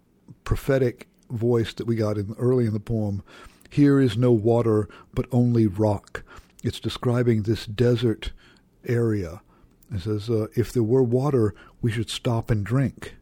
[0.45, 3.23] prophetic voice that we got in early in the poem.
[3.71, 6.23] Here is no water, but only rock.
[6.63, 8.33] It's describing this desert
[8.87, 9.43] area.
[9.95, 13.15] It says, uh, if there were water, we should stop and drink.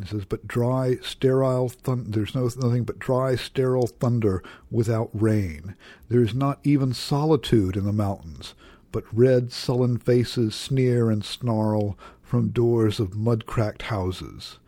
[0.00, 5.76] It says, but dry, sterile thunder, there's no, nothing but dry, sterile thunder without rain.
[6.08, 8.54] There is not even solitude in the mountains,
[8.92, 14.58] but red, sullen faces sneer and snarl from doors of mud-cracked houses.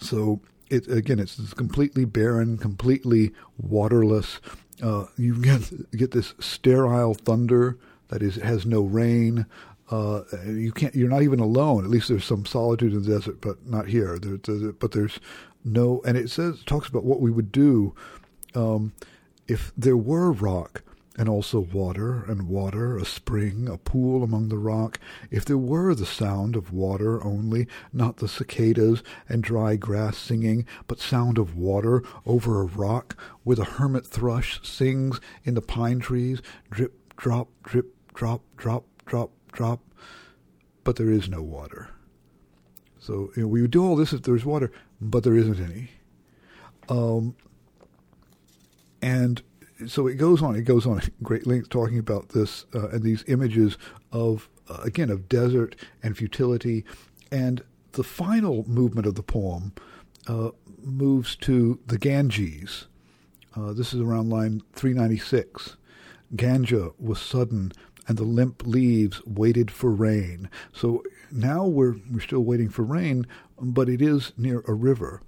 [0.00, 4.40] So it again, it's completely barren, completely waterless.
[4.82, 7.78] Uh, you get get this sterile thunder
[8.08, 9.46] that is has no rain.
[9.90, 10.94] Uh, you can't.
[10.94, 11.84] You're not even alone.
[11.84, 14.18] At least there's some solitude in the desert, but not here.
[14.18, 15.18] There, there, but there's
[15.64, 16.00] no.
[16.06, 17.94] And it says talks about what we would do
[18.54, 18.92] um,
[19.48, 20.82] if there were rock
[21.20, 24.98] and also water and water, a spring, a pool among the rock,
[25.30, 30.64] if there were the sound of water only, not the cicadas and dry grass singing,
[30.86, 35.98] but sound of water over a rock, where the hermit thrush sings in the pine
[35.98, 36.40] trees,
[36.70, 39.80] drip, drop, drip, drop, drop, drop, drop,
[40.84, 41.90] but there is no water.
[42.98, 45.60] So you know, we would do all this if there was water, but there isn't
[45.60, 45.90] any.
[46.88, 47.36] Um,
[49.02, 49.42] and
[49.86, 50.56] so it goes on.
[50.56, 53.78] It goes on at great length talking about this uh, and these images
[54.12, 54.48] of
[54.84, 56.84] again of desert and futility,
[57.30, 57.62] and
[57.92, 59.72] the final movement of the poem
[60.28, 60.50] uh,
[60.82, 62.86] moves to the Ganges.
[63.56, 65.76] Uh, this is around line 396.
[66.36, 67.72] Ganga was sudden,
[68.06, 70.48] and the limp leaves waited for rain.
[70.72, 71.02] So
[71.32, 73.26] now we're we're still waiting for rain,
[73.60, 75.22] but it is near a river.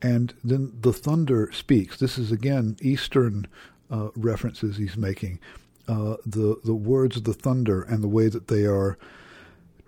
[0.00, 1.98] And then the thunder speaks.
[1.98, 3.46] This is again Eastern
[3.90, 5.40] uh, references he's making.
[5.88, 8.98] Uh, the the words of the thunder and the way that they are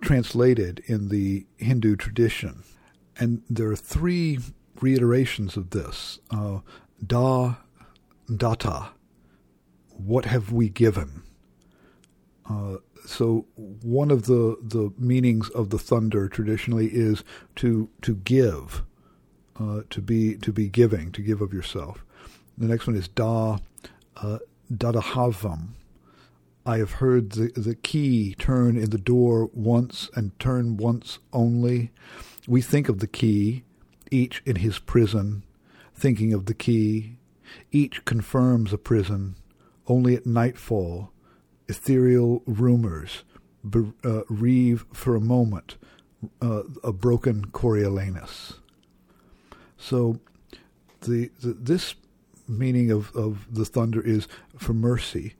[0.01, 2.63] translated in the Hindu tradition.
[3.17, 4.39] And there are three
[4.81, 6.19] reiterations of this.
[6.31, 6.59] Uh,
[7.05, 7.55] da,
[8.35, 8.89] Datta,
[9.89, 11.23] what have we given?
[12.49, 17.23] Uh, so one of the, the meanings of the thunder traditionally is
[17.57, 18.83] to to give,
[19.61, 22.03] uh, to be to be giving, to give of yourself.
[22.57, 23.57] The next one is da,
[24.17, 24.39] uh,
[24.71, 25.69] Dayadhvam,
[26.65, 31.91] I have heard the, the key turn in the door once and turn once only.
[32.47, 33.63] We think of the key,
[34.11, 35.43] each in his prison,
[35.95, 37.17] thinking of the key.
[37.71, 39.35] Each confirms a prison.
[39.87, 41.11] Only at nightfall,
[41.67, 43.23] ethereal rumors
[44.05, 45.77] uh, reeve for a moment
[46.41, 48.60] uh, a broken Coriolanus.
[49.81, 50.19] So,
[51.01, 51.95] the, the this
[52.47, 54.27] meaning of, of the thunder is
[54.57, 55.35] for mercy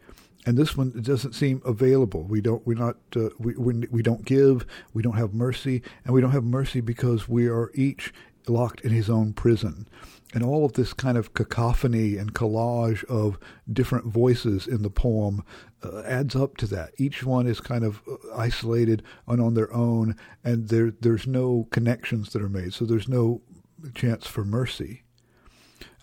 [0.45, 2.23] and this one doesn't seem available.
[2.23, 2.65] We don't.
[2.65, 2.97] We're not.
[3.15, 4.65] Uh, we, we we don't give.
[4.93, 8.13] We don't have mercy, and we don't have mercy because we are each
[8.47, 9.87] locked in his own prison.
[10.33, 13.37] And all of this kind of cacophony and collage of
[13.71, 15.43] different voices in the poem
[15.83, 16.91] uh, adds up to that.
[16.97, 21.67] Each one is kind of uh, isolated and on their own, and there there's no
[21.69, 22.73] connections that are made.
[22.73, 23.41] So there's no
[23.89, 25.03] chance for mercy.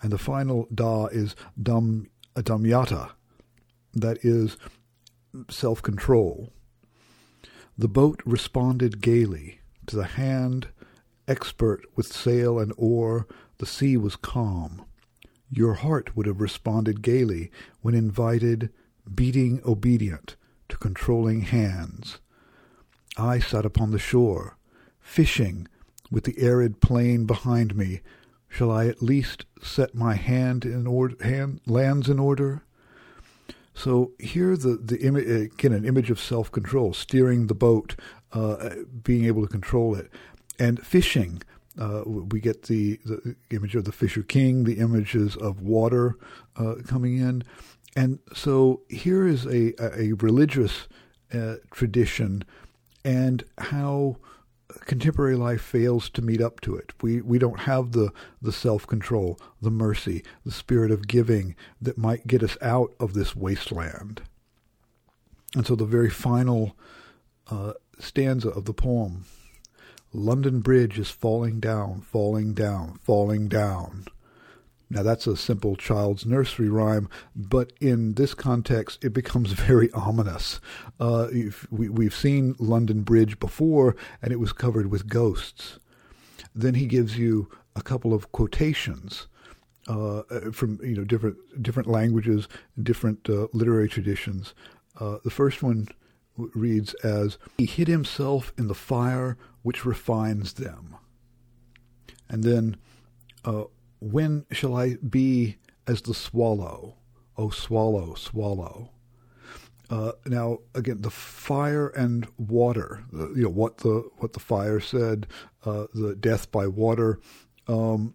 [0.01, 3.11] And the final da is dam damyata,
[3.93, 4.57] that is
[5.49, 6.51] self control.
[7.77, 10.67] The boat responded gaily to the hand
[11.27, 13.27] expert with sail and oar.
[13.59, 14.83] The sea was calm.
[15.49, 17.51] Your heart would have responded gaily
[17.81, 18.69] when invited,
[19.13, 20.35] beating obedient
[20.69, 22.19] to controlling hands.
[23.17, 24.57] I sat upon the shore,
[24.99, 25.67] fishing
[26.11, 28.01] with the arid plain behind me.
[28.47, 32.63] Shall I at least set my hand in order, hand, lands in order?
[33.73, 37.95] So here, the the image again, an image of self control, steering the boat,
[38.33, 38.71] uh,
[39.03, 40.09] being able to control it,
[40.57, 41.41] and fishing.
[41.79, 46.17] Uh, we get the, the image of the fisher king, the images of water
[46.57, 47.41] uh, coming in,
[47.95, 50.89] and so here is a a religious
[51.33, 52.43] uh, tradition,
[53.05, 54.17] and how
[54.89, 56.93] contemporary life fails to meet up to it.
[56.99, 58.11] We we don't have the
[58.41, 63.13] the self control, the mercy, the spirit of giving that might get us out of
[63.13, 64.23] this wasteland.
[65.55, 66.75] And so the very final
[67.51, 69.25] uh, stanza of the poem,
[70.11, 74.05] London Bridge is falling down, falling down, falling down.
[74.89, 80.59] Now, that's a simple child's nursery rhyme, but in this context, it becomes very ominous.
[80.99, 81.27] Uh,
[81.69, 85.79] we, have seen London Bridge before, and it was covered with ghosts.
[86.55, 89.27] Then he gives you a couple of quotations
[89.87, 92.47] uh, from you know different different languages,
[92.81, 94.53] different uh, literary traditions.
[94.99, 95.87] Uh, the first one
[96.37, 100.95] reads as He hid himself in the fire which refines them.
[102.29, 102.77] And then
[103.43, 103.65] uh,
[103.99, 106.95] when shall I be as the swallow?
[107.37, 108.91] Oh, swallow, swallow.
[109.89, 113.03] Uh, now, again, the fire and water.
[113.11, 115.27] The, you know what the what the fire said.
[115.65, 117.19] Uh, the death by water.
[117.67, 118.13] Um,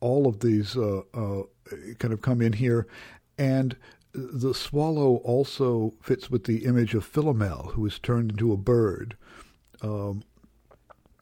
[0.00, 1.42] all of these uh, uh
[1.98, 2.86] kind of come in here,
[3.38, 3.76] and
[4.12, 9.16] the swallow also fits with the image of Philomel, who is turned into a bird.
[9.82, 10.22] Um,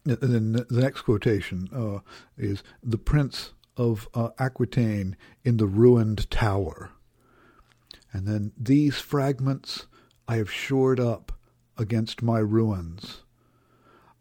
[0.06, 2.00] and then the next quotation uh,
[2.36, 6.90] is the prince of uh, Aquitaine in the ruined tower.
[8.12, 9.86] And then these fragments
[10.28, 11.32] I have shored up
[11.76, 13.22] against my ruins.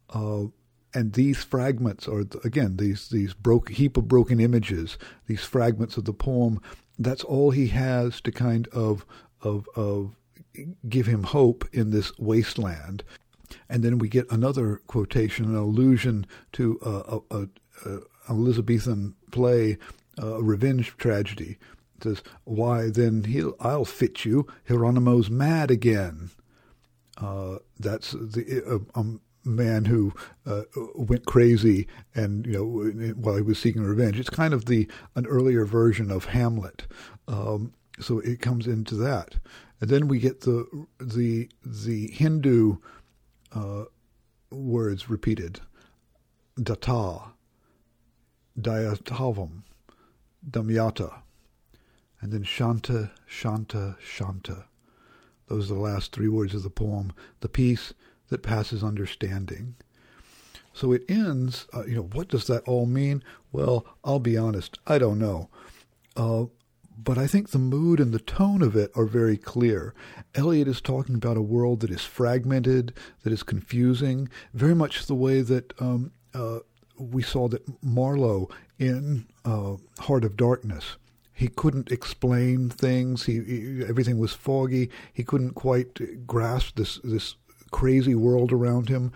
[0.09, 0.45] Uh,
[0.93, 4.97] and these fragments are again these these broke heap of broken images,
[5.27, 6.61] these fragments of the poem.
[6.99, 9.05] That's all he has to kind of
[9.41, 10.15] of of
[10.87, 13.03] give him hope in this wasteland.
[13.69, 17.47] And then we get another quotation, an allusion to a, a,
[17.85, 17.99] a,
[18.29, 19.77] Elizabethan play,
[20.21, 21.57] uh, a revenge tragedy.
[21.97, 24.47] It says, "Why then he'll I'll fit you.
[24.67, 26.31] Hieronymo's mad again."
[27.17, 30.13] Uh, that's the um, man who
[30.45, 30.63] uh,
[30.95, 34.19] went crazy and you know while he was seeking revenge.
[34.19, 36.87] It's kind of the an earlier version of Hamlet.
[37.27, 39.35] Um, so it comes into that,
[39.79, 42.77] and then we get the the the Hindu
[43.53, 43.85] uh,
[44.49, 45.59] words repeated.
[46.61, 47.32] Datta,
[48.59, 49.63] Dayadhvam,
[50.49, 51.21] Damyata,
[52.21, 54.65] and then Shanta, Shanta, Shanta.
[55.47, 57.93] Those are the last three words of the poem, the peace
[58.29, 59.75] that passes understanding.
[60.73, 63.23] So it ends, uh, you know, what does that all mean?
[63.51, 65.49] Well, I'll be honest, I don't know.
[66.15, 66.45] Uh,
[66.97, 69.93] but I think the mood and the tone of it are very clear.
[70.35, 72.93] Eliot is talking about a world that is fragmented,
[73.23, 76.59] that is confusing, very much the way that um, uh,
[76.97, 80.97] we saw that Marlowe in uh, Heart of Darkness.
[81.33, 83.25] He couldn't explain things.
[83.25, 84.89] He, he, everything was foggy.
[85.11, 87.35] He couldn't quite grasp this this
[87.71, 89.11] crazy world around him.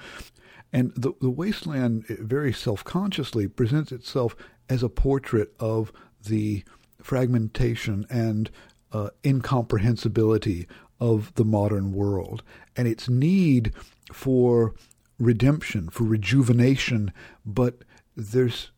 [0.74, 4.36] And the, the Waste Land very self consciously presents itself
[4.70, 5.92] as a portrait of
[6.26, 6.64] the
[7.02, 8.50] fragmentation and
[8.92, 10.68] uh, incomprehensibility
[11.00, 12.44] of the modern world
[12.76, 13.72] and its need
[14.12, 14.74] for
[15.20, 17.12] redemption, for rejuvenation.
[17.46, 17.84] But
[18.16, 18.72] there's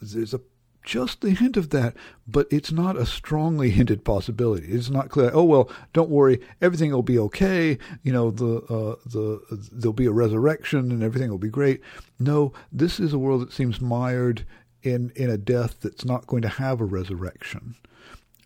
[0.00, 0.40] there's a
[0.86, 1.96] just the hint of that,
[2.28, 4.68] but it's not a strongly hinted possibility.
[4.68, 5.30] It's not clear.
[5.34, 7.76] Oh well, don't worry, everything will be okay.
[8.02, 11.82] You know, the uh, the there'll be a resurrection and everything will be great.
[12.18, 14.46] No, this is a world that seems mired
[14.82, 17.74] in in a death that's not going to have a resurrection.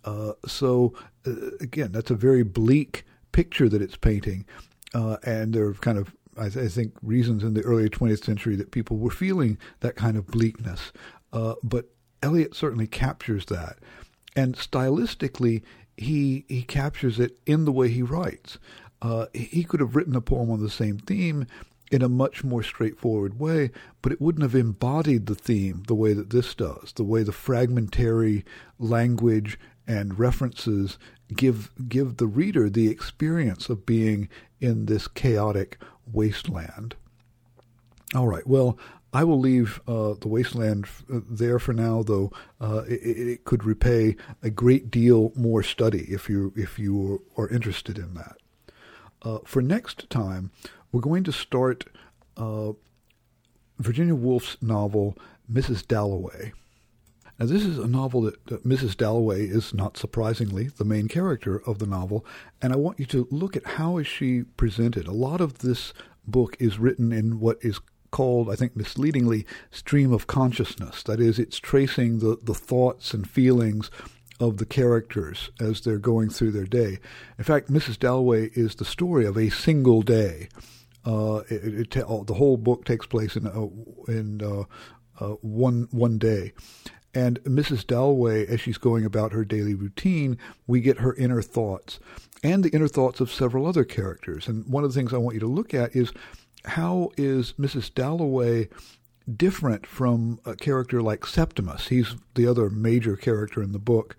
[0.05, 0.95] Uh, so
[1.27, 4.47] uh, again, that's a very bleak picture that it's painting,
[4.95, 8.57] uh, and there are kind of I, I, think reasons in the early 20th century
[8.57, 10.93] that people were feeling that kind of bleakness.
[11.33, 11.91] Uh, but
[12.23, 13.79] Eliot certainly captures that.
[14.35, 15.63] And stylistically,
[15.97, 18.59] he he captures it in the way he writes.
[19.03, 21.47] Uh, he could have written a poem on the same theme
[21.91, 23.71] in a much more straightforward way,
[24.01, 27.33] but it wouldn't have embodied the theme the way that this does, the way the
[27.33, 28.45] fragmentary
[28.79, 30.99] language and references
[31.35, 34.29] give give the reader the experience of being
[34.61, 36.97] in this chaotic wasteland.
[38.15, 38.79] All right, well,
[39.13, 43.45] I will leave uh, the Waste Land uh, there for now, though uh, it, it,
[43.45, 48.37] could repay a great deal more study if you if you are interested in that.
[49.23, 50.51] Uh, for next time,
[50.93, 51.85] we're going to start
[52.37, 52.73] uh,
[53.79, 55.17] Virginia Woolf's novel
[55.51, 55.87] Mrs.
[55.87, 56.53] Dalloway.
[57.41, 58.95] Now, this is a novel that Mrs.
[58.95, 62.27] Dalloway is not surprisingly the main character of the novel,
[62.61, 65.07] and I want you to look at how is she presented.
[65.07, 65.95] A lot of this
[66.27, 67.81] book is written in what is
[68.11, 71.03] called, I think misleadingly, stream of consciousness.
[71.03, 73.91] That is, it's tracing the, the thoughts and feelings
[74.39, 76.99] of the characters as they're going through their day.
[77.39, 77.99] In fact, Mrs.
[77.99, 80.51] Dalloway is the story of a single day.
[81.07, 83.47] Uh, it, it, the whole book takes place in
[84.09, 84.65] in uh,
[85.21, 86.53] uh, one one day,
[87.15, 87.87] and Mrs.
[87.87, 91.99] Dalloway, as she's going about her daily routine, we get her inner thoughts
[92.43, 94.49] and the inner thoughts of several other characters.
[94.49, 96.13] And one of the things I want you to look at is
[96.65, 97.93] how is Mrs.
[97.93, 98.69] Dalloway
[99.37, 101.89] different from a character like Septimus?
[101.89, 104.17] He's the other major character in the book.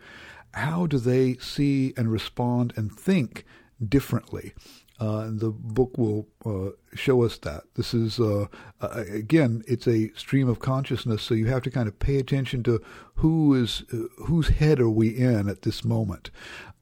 [0.53, 3.45] How do they see and respond and think
[3.87, 4.53] differently?
[5.01, 7.63] Uh, and the book will uh, show us that.
[7.73, 8.45] This is, uh,
[8.79, 12.79] again, it's a stream of consciousness, so you have to kind of pay attention to
[13.15, 16.29] who is, uh, whose head are we in at this moment.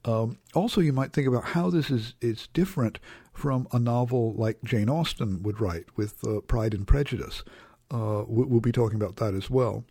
[0.04, 2.98] Um, also, you might think about how this is, is different
[3.32, 7.42] from a novel like Jane Austen would write with uh, Pride and Prejudice.
[7.90, 9.84] Uh, we'll be talking about that as well.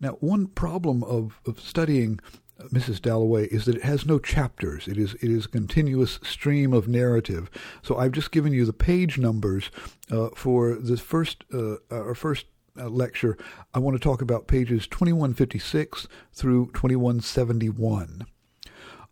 [0.00, 2.20] Now, one problem of, of studying
[2.68, 3.00] Mrs.
[3.00, 4.86] Dalloway is that it has no chapters.
[4.88, 7.50] It is it is a continuous stream of narrative.
[7.82, 9.70] So I've just given you the page numbers
[10.10, 12.46] uh, for the first uh, our first
[12.78, 13.36] uh, lecture.
[13.74, 18.26] I want to talk about pages 2156 through 2171.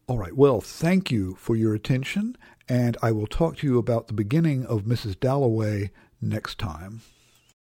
[0.06, 0.34] All right.
[0.34, 2.36] Well, thank you for your attention,
[2.68, 5.18] and I will talk to you about the beginning of Mrs.
[5.20, 5.90] Dalloway
[6.20, 7.02] next time.